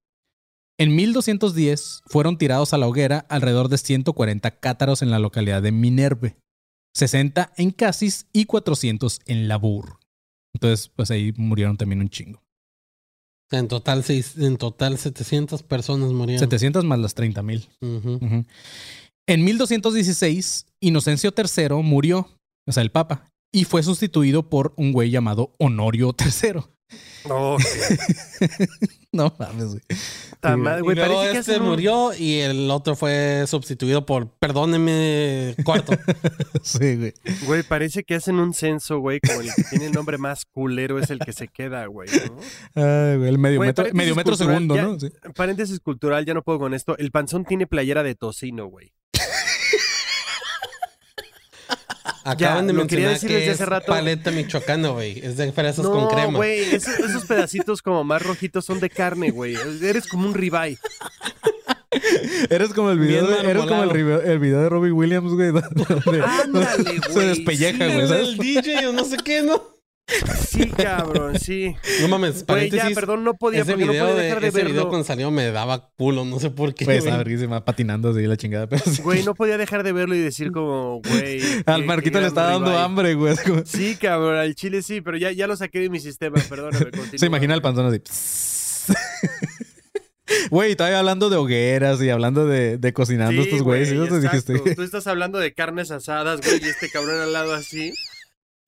[0.78, 5.72] En 1210 fueron tirados a la hoguera alrededor de 140 cátaros en la localidad de
[5.72, 6.36] Minerve,
[6.96, 9.98] 60 en Casis y 400 en Labur.
[10.54, 12.42] Entonces, pues ahí murieron también un chingo.
[13.52, 16.40] En total, seis, en total 700 personas murieron.
[16.40, 17.68] 700 más las 30 mil.
[17.80, 18.14] Ujú.
[18.14, 18.44] Ujú.
[19.26, 22.28] En 1216, Inocencio III murió,
[22.66, 26.62] o sea, el Papa, y fue sustituido por un güey llamado Honorio III.
[27.28, 27.56] No,
[29.12, 29.80] No mames, güey.
[29.90, 35.54] Y güey, luego parece que este un- murió y el otro fue sustituido por perdóneme
[35.64, 35.92] cuarto.
[36.62, 37.12] Sí, güey.
[37.46, 40.98] Güey, parece que hacen un censo, güey, como el que tiene el nombre más culero
[40.98, 42.36] es el que se queda, güey, ¿no?
[42.82, 44.98] Ay, güey, el medio Güey, metro, medio metro cultural, segundo, ya- ¿no?
[45.00, 45.08] Sí.
[45.36, 46.96] Paréntesis cultural, ya no puedo con esto.
[46.98, 48.92] El panzón tiene playera de tocino, güey.
[52.24, 53.86] Acaban de lo quería mencionar que desde es hace rato.
[53.86, 55.18] paleta michoacana, güey.
[55.24, 56.36] Es de fresas no, con crema.
[56.38, 59.56] güey, esos, esos pedacitos como más rojitos son de carne, güey.
[59.82, 60.78] Eres como un ribeye.
[62.48, 65.50] Eres como el video, de, eres como el, video de Robbie Williams, güey.
[65.52, 67.26] donde Ándale, Se güey.
[67.28, 68.28] despelleja, Sí, güey, Es ¿sabes?
[68.28, 69.62] el DJ o no sé qué, ¿no?
[70.48, 71.74] Sí, cabrón, sí.
[72.00, 74.48] No mames, Güey, ya, perdón, no podía, ese porque no video, podía de, dejar de
[74.48, 74.88] ese video verlo.
[74.88, 76.84] cuando salió me daba culo, no sé por qué.
[76.84, 77.08] Pues güey.
[77.08, 78.68] está verguísima, patinando así la chingada.
[78.68, 79.02] Pero sí.
[79.02, 81.40] Güey, no podía dejar de verlo y decir como, güey.
[81.66, 83.34] Al Marquito le está dando hambre, güey.
[83.64, 86.84] Sí, cabrón, al chile sí, pero ya, ya lo saqué de mi sistema, perdóname.
[86.90, 87.18] continúa.
[87.18, 88.02] Se imagina el panzón así.
[90.50, 93.92] Güey, todavía hablando de hogueras y hablando de, de cocinando Sí, estos güeyes.
[93.92, 94.06] ¿No.
[94.06, 97.92] Tú estás hablando de carnes asadas, güey, y este cabrón al lado así.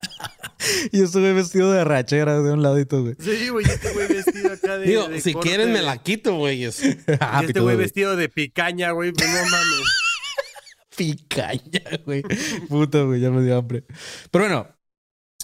[0.91, 3.15] Y yo estuve vestido de rachera de un ladito, güey.
[3.19, 4.87] Sí, güey, este güey vestido acá de.
[4.87, 5.49] Digo, de si corte.
[5.49, 6.63] quieren me la quito, güey.
[6.63, 6.81] Es-
[7.19, 9.83] Ah, este güey vestido de picaña, güey, pues no mames.
[10.97, 12.23] Picaña, güey.
[12.69, 13.83] Puta, güey, ya me dio hambre.
[14.31, 14.67] Pero bueno,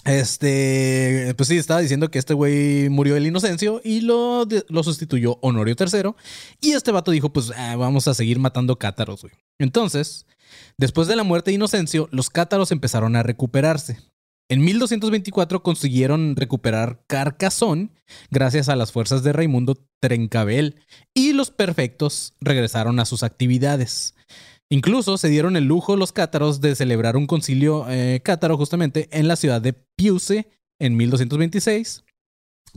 [0.04, 5.38] este, pues sí, estaba diciendo que este güey murió el Inocencio y lo, lo sustituyó
[5.42, 6.12] Honorio III.
[6.60, 9.34] Y este vato dijo, pues ah, vamos a seguir matando cátaros, güey.
[9.58, 10.26] Entonces,
[10.78, 13.98] después de la muerte de Inocencio, los cátaros empezaron a recuperarse.
[14.48, 17.92] En 1224 consiguieron recuperar Carcassón
[18.30, 20.76] gracias a las fuerzas de Raimundo Trencabel
[21.14, 24.14] y los perfectos regresaron a sus actividades.
[24.70, 29.28] Incluso se dieron el lujo los cátaros de celebrar un concilio eh, cátaro justamente en
[29.28, 30.48] la ciudad de Piuse
[30.80, 32.04] en 1226.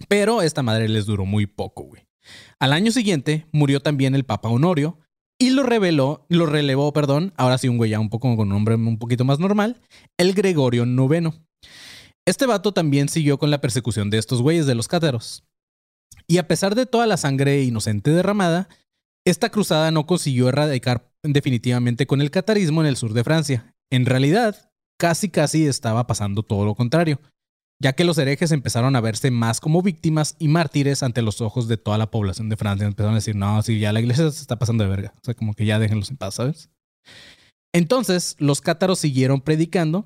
[0.07, 2.03] Pero esta madre les duró muy poco, güey.
[2.59, 4.99] Al año siguiente murió también el Papa Honorio
[5.37, 8.49] y lo reveló, lo relevó, perdón, ahora sí un güey ya un poco con un
[8.49, 9.81] nombre un poquito más normal,
[10.17, 11.44] el Gregorio IX.
[12.27, 15.43] Este vato también siguió con la persecución de estos güeyes de los cátaros.
[16.27, 18.67] Y a pesar de toda la sangre inocente derramada,
[19.25, 23.75] esta cruzada no consiguió erradicar definitivamente con el catarismo en el sur de Francia.
[23.91, 27.19] En realidad, casi casi estaba pasando todo lo contrario,
[27.79, 31.67] ya que los herejes empezaron a verse más como víctimas y mártires ante los ojos
[31.67, 32.87] de toda la población de Francia.
[32.87, 35.13] Empezaron a decir, no, sí, ya la iglesia se está pasando de verga.
[35.17, 36.69] O sea, como que ya déjenlos en paz, ¿sabes?
[37.73, 40.05] Entonces, los cátaros siguieron predicando,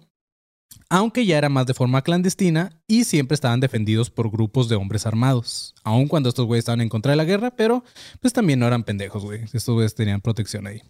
[0.90, 5.06] aunque ya era más de forma clandestina y siempre estaban defendidos por grupos de hombres
[5.06, 7.84] armados, aun cuando estos güeyes estaban en contra de la guerra, pero
[8.20, 9.42] pues también no eran pendejos, güey.
[9.54, 10.82] Estos güeyes tenían protección ahí.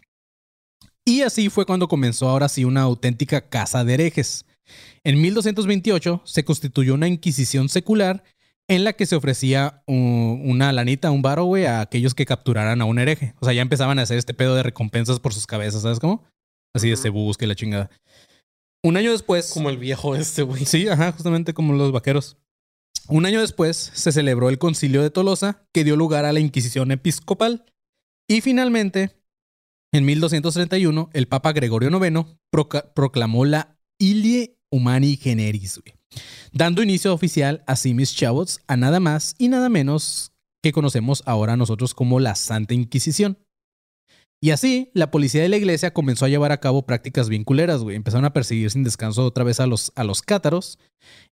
[1.05, 4.45] Y así fue cuando comenzó ahora sí una auténtica casa de herejes.
[5.03, 8.23] En 1228 se constituyó una inquisición secular
[8.67, 12.85] en la que se ofrecía una lanita, un varo, güey, a aquellos que capturaran a
[12.85, 13.33] un hereje.
[13.39, 16.23] O sea, ya empezaban a hacer este pedo de recompensas por sus cabezas, ¿sabes cómo?
[16.75, 17.89] Así de se busque la chingada.
[18.83, 19.51] Un año después.
[19.53, 20.65] Como el viejo este, güey.
[20.65, 22.37] Sí, ajá, justamente como los vaqueros.
[23.07, 26.91] Un año después se celebró el concilio de Tolosa, que dio lugar a la Inquisición
[26.91, 27.65] episcopal.
[28.27, 29.19] Y finalmente,
[29.91, 32.37] en 1231, el Papa Gregorio IX
[32.93, 35.81] proclamó la Ilie Humani Generis,
[36.51, 41.57] dando inicio oficial a Simis Chavos a nada más y nada menos que conocemos ahora
[41.57, 43.39] nosotros como la Santa Inquisición.
[44.41, 47.81] Y así, la policía de la iglesia comenzó a llevar a cabo prácticas bien culeras,
[47.81, 47.97] güey.
[47.97, 50.79] Empezaron a perseguir sin descanso otra vez a los, a los cátaros.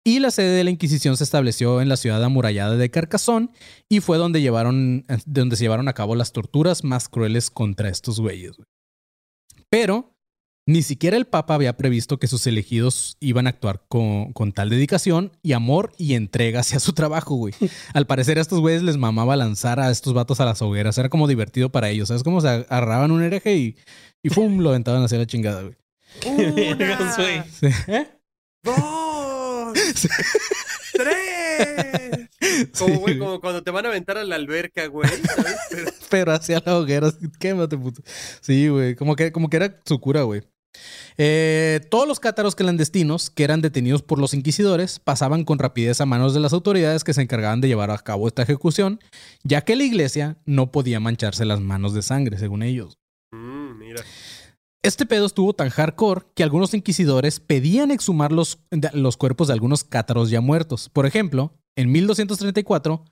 [0.04, 3.50] Y la sede de la Inquisición se estableció en la ciudad amurallada de Carcassonne
[3.88, 8.20] y fue donde, llevaron, donde se llevaron a cabo las torturas más crueles contra estos
[8.20, 8.56] güeyes.
[8.56, 8.66] Güey.
[9.68, 10.11] Pero
[10.64, 15.32] ni siquiera el Papa había previsto que sus elegidos iban a actuar con, tal dedicación
[15.42, 17.54] y amor y entrega hacia su trabajo, güey.
[17.94, 20.96] Al parecer a estos güeyes les mamaba lanzar a estos vatos a las hogueras.
[20.98, 22.08] Era como divertido para ellos.
[22.08, 23.76] ¿Sabes cómo se agarraban un hereje y,
[24.22, 24.58] y ¡pum!
[24.58, 25.74] lo aventaban hacia la chingada, güey.
[26.26, 27.46] Una,
[27.88, 28.08] ¿Eh?
[28.62, 29.72] Dos.
[30.92, 32.28] Tres.
[32.78, 35.08] Como, güey, como cuando te van a aventar a la alberca, güey.
[36.10, 36.32] Pero...
[36.32, 37.10] hacia la hoguera.
[37.40, 38.02] Quémate, puto.
[38.40, 38.94] Sí, güey.
[38.94, 40.42] Como que, como que era su cura, güey.
[41.18, 46.06] Eh, todos los cátaros clandestinos que eran detenidos por los inquisidores pasaban con rapidez a
[46.06, 49.00] manos de las autoridades que se encargaban de llevar a cabo esta ejecución,
[49.42, 52.98] ya que la iglesia no podía mancharse las manos de sangre, según ellos.
[53.32, 54.02] Mm, mira.
[54.84, 58.58] Este pedo estuvo tan hardcore que algunos inquisidores pedían exhumar los,
[58.92, 60.88] los cuerpos de algunos cátaros ya muertos.
[60.88, 63.04] Por ejemplo, en 1234,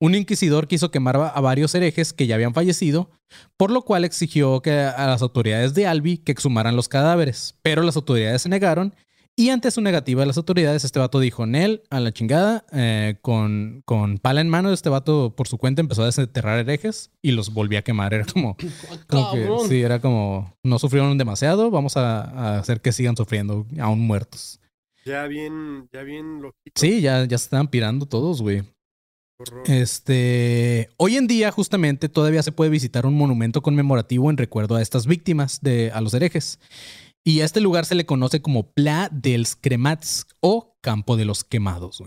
[0.00, 3.10] un inquisidor quiso quemar a varios herejes que ya habían fallecido,
[3.56, 7.82] por lo cual exigió que a las autoridades de Albi que exhumaran los cadáveres, pero
[7.82, 8.94] las autoridades se negaron
[9.40, 13.16] y ante su negativa de las autoridades, este vato dijo, Nel, a la chingada, eh,
[13.22, 17.30] con, con pala en mano, este vato por su cuenta empezó a desenterrar herejes y
[17.30, 18.12] los volvía a quemar.
[18.12, 18.56] Era como,
[19.66, 24.59] sí, era como, no sufrieron demasiado, vamos a, hacer que sigan sufriendo, aún muertos.
[25.04, 26.80] Ya bien, ya bien loquito.
[26.80, 28.62] Sí, ya, ya se estaban pirando todos, güey.
[29.66, 34.82] Este, hoy en día justamente todavía se puede visitar un monumento conmemorativo en recuerdo a
[34.82, 36.58] estas víctimas de a los herejes.
[37.24, 41.44] Y a este lugar se le conoce como Pla dels Cremats o Campo de los
[41.44, 42.02] Quemados.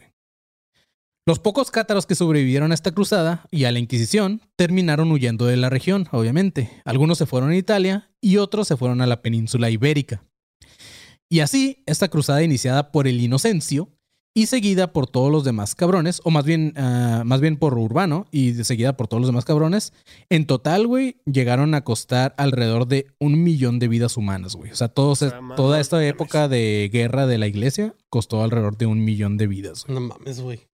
[1.26, 5.56] Los pocos cátaros que sobrevivieron a esta cruzada y a la Inquisición terminaron huyendo de
[5.56, 6.70] la región, obviamente.
[6.84, 10.24] Algunos se fueron a Italia y otros se fueron a la península ibérica.
[11.30, 13.90] Y así, esta cruzada iniciada por el Inocencio
[14.36, 18.26] y seguida por todos los demás cabrones, o más bien, ah, más bien por Urbano
[18.32, 19.94] y seguida por todos los demás cabrones.
[20.30, 24.72] En total, güey, llegaron a costar alrededor de un millón de vidas humanas, güey.
[24.72, 29.38] O sea, toda esta época de guerra de la iglesia costó alrededor de un millón
[29.38, 29.86] de vidas.
[29.88, 30.68] No mames, güey.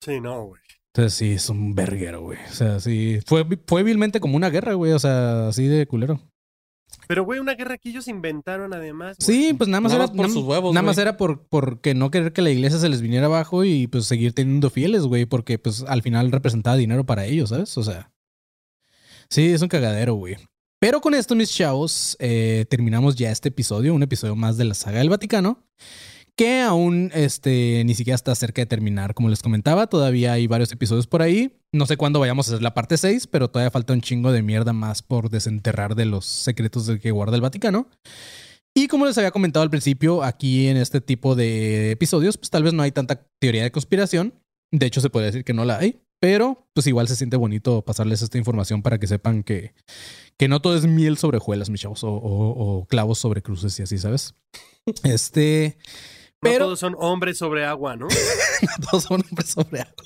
[0.00, 0.60] Sí, no, güey.
[0.92, 2.38] Entonces sí, es un verguero, güey.
[2.50, 4.92] O sea, sí, fue, fue vilmente como una guerra, güey.
[4.92, 6.20] O sea, así de culero.
[7.06, 9.16] Pero, güey, una guerra que ellos inventaron además.
[9.20, 10.74] Sí, pues nada más era por sus huevos.
[10.74, 13.86] Nada más era por porque no querer que la iglesia se les viniera abajo y
[13.86, 17.76] pues seguir teniendo fieles, güey, porque pues al final representaba dinero para ellos, ¿sabes?
[17.78, 18.10] O sea.
[19.28, 20.36] Sí, es un cagadero, güey.
[20.78, 24.74] Pero con esto, mis chavos, eh, terminamos ya este episodio, un episodio más de la
[24.74, 25.64] saga del Vaticano
[26.36, 29.14] que aún este, ni siquiera está cerca de terminar.
[29.14, 31.58] Como les comentaba, todavía hay varios episodios por ahí.
[31.72, 34.42] No sé cuándo vayamos a hacer la parte 6, pero todavía falta un chingo de
[34.42, 37.88] mierda más por desenterrar de los secretos de que guarda el Vaticano.
[38.74, 42.62] Y como les había comentado al principio, aquí en este tipo de episodios, pues tal
[42.62, 44.34] vez no hay tanta teoría de conspiración.
[44.70, 46.02] De hecho, se puede decir que no la hay.
[46.20, 49.74] Pero pues igual se siente bonito pasarles esta información para que sepan que,
[50.38, 53.82] que no todo es miel sobre hojuelas, mis chavos, o, o clavos sobre cruces y
[53.82, 54.34] así, ¿sabes?
[55.02, 55.78] Este...
[56.40, 56.66] Pero...
[56.66, 58.08] todos son hombres sobre agua, ¿no?
[58.62, 60.04] no todos son hombres sobre agua.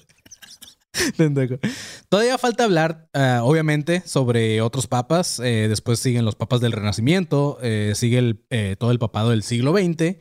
[2.09, 5.41] Todavía falta hablar, ah, obviamente, sobre otros papas.
[5.41, 9.43] Eh, después siguen los papas del Renacimiento, eh, sigue el, eh, todo el papado del
[9.43, 10.17] siglo XX.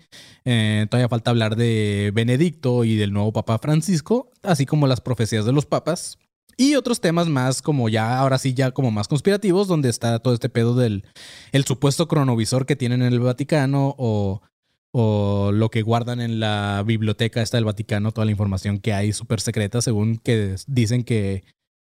[0.90, 5.52] todavía falta hablar de Benedicto y del nuevo Papa Francisco, así como las profecías de
[5.52, 6.18] los papas.
[6.58, 10.34] Y otros temas más, como ya, ahora sí, ya como más conspirativos, donde está todo
[10.34, 11.06] este pedo del
[11.54, 14.42] el supuesto cronovisor que tienen en el Vaticano o
[14.92, 19.14] o lo que guardan en la biblioteca esta del Vaticano, toda la información que hay
[19.14, 21.44] súper secreta, según que dicen que,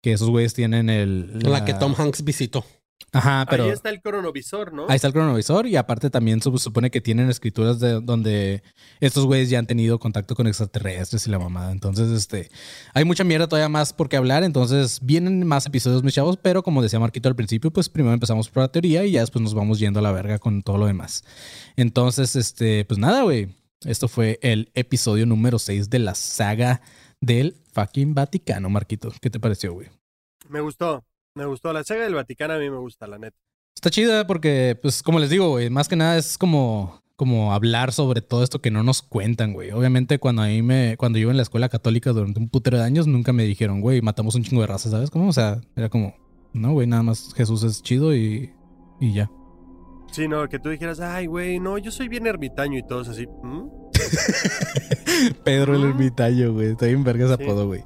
[0.02, 1.40] que esos güeyes tienen el...
[1.40, 1.66] La...
[1.66, 2.66] que Tom Hanks visitó.
[3.14, 3.64] Ajá, pero.
[3.64, 4.86] Ahí está el cronovisor, ¿no?
[4.90, 8.64] Ahí está el cronovisor y aparte también se supone que tienen escrituras de donde
[9.00, 11.72] estos güeyes ya han tenido contacto con extraterrestres y la mamada.
[11.72, 12.50] Entonces, este,
[12.94, 14.44] hay mucha mierda todavía más por qué hablar.
[14.44, 18.50] Entonces, vienen más episodios, mis chavos, pero como decía Marquito al principio, pues primero empezamos
[18.50, 20.86] por la teoría y ya después nos vamos yendo a la verga con todo lo
[20.86, 21.24] demás.
[21.76, 23.56] Entonces, este, pues nada, güey.
[23.86, 26.82] Esto fue el episodio número 6 de la saga
[27.22, 29.14] del fucking Vaticano, Marquito.
[29.22, 29.88] ¿Qué te pareció, güey?
[30.50, 31.06] Me gustó,
[31.38, 31.72] me gustó.
[31.72, 33.38] La saga del Vaticano a mí me gusta, la neta.
[33.76, 37.94] Está chida porque, pues, como les digo, güey, más que nada es como, como hablar
[37.94, 39.72] sobre todo esto que no nos cuentan, güey.
[39.72, 42.78] Obviamente, cuando a mí me, cuando yo iba en la escuela católica durante un putero
[42.78, 45.12] de años, nunca me dijeron, güey, matamos un chingo de razas, ¿sabes?
[45.12, 45.30] cómo?
[45.30, 46.16] o sea, era como,
[46.54, 48.52] no, güey, nada más Jesús es chido y,
[49.00, 49.30] y ya.
[50.12, 53.28] Sí, no, que tú dijeras, ay, güey, no, yo soy bien ermitaño y todos así.
[53.44, 53.68] ¿Mm?
[55.44, 56.72] Pedro el ermitaño, güey.
[56.72, 57.84] Está bien verga ese apodo, güey.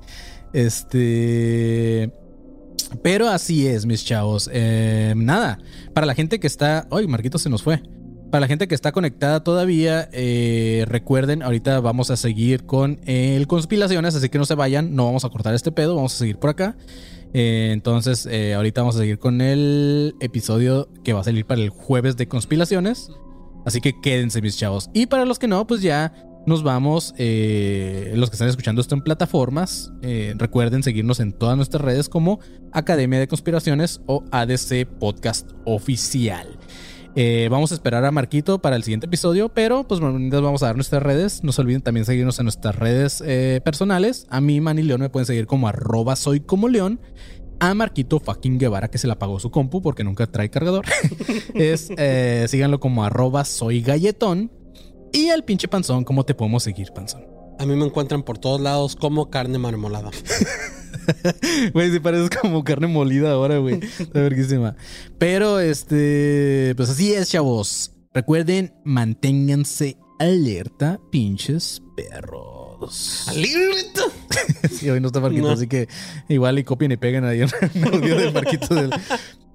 [0.54, 2.12] Este.
[3.02, 4.50] Pero así es, mis chavos.
[4.52, 5.60] Eh, nada,
[5.94, 6.88] para la gente que está...
[6.92, 7.82] ¡Ay, Marquito se nos fue!
[8.30, 13.46] Para la gente que está conectada todavía, eh, recuerden, ahorita vamos a seguir con el
[13.46, 16.38] conspiraciones, así que no se vayan, no vamos a cortar este pedo, vamos a seguir
[16.38, 16.78] por acá.
[17.34, 21.70] Eh, entonces, ahorita vamos a seguir con el episodio que va a salir para el
[21.70, 23.10] jueves de conspiraciones.
[23.66, 24.90] Así que quédense, mis chavos.
[24.94, 26.14] Y para los que no, pues ya
[26.46, 27.14] nos vamos.
[27.18, 32.10] Eh, los que están escuchando esto en plataformas, eh, recuerden seguirnos en todas nuestras redes
[32.10, 32.40] como
[32.72, 36.58] Academia de Conspiraciones o ADC Podcast Oficial.
[37.16, 40.76] Eh, vamos a esperar a Marquito para el siguiente episodio, pero pues vamos a dar
[40.76, 41.44] nuestras redes.
[41.44, 43.22] No se olviden también seguirnos en nuestras redes
[43.64, 44.26] personales.
[44.30, 47.02] A mí, Manny León, me pueden seguir como arroba soy como león
[47.60, 50.86] a Marquito fucking Guevara que se le apagó su compu porque nunca trae cargador.
[51.54, 51.92] es
[52.50, 54.50] síganlo como arroba soy galletón.
[55.14, 57.26] Y al pinche panzón, ¿cómo te podemos seguir, panzón?
[57.60, 60.12] A mí me encuentran por todos lados como carne marmolada.
[61.74, 63.80] Güey, si pareces como carne molida ahora, güey.
[64.00, 64.76] Está verguísima.
[65.18, 67.92] Pero, este, pues así es, chavos.
[68.14, 73.28] Recuerden, manténganse alerta, pinches perros.
[73.30, 74.02] ¡Alerta!
[74.72, 75.88] sí, hoy no está Marquito, así que
[76.30, 77.50] igual y copien y peguen ahí un
[77.86, 78.92] audio del Marquito del,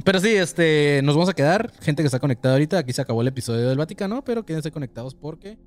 [0.07, 1.73] pero sí, este, nos vamos a quedar.
[1.83, 2.79] Gente que está conectada ahorita.
[2.79, 5.59] Aquí se acabó el episodio del Vaticano, pero quédense conectados porque.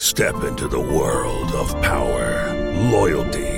[0.00, 2.52] Step into the world of power,
[2.90, 3.57] loyalty,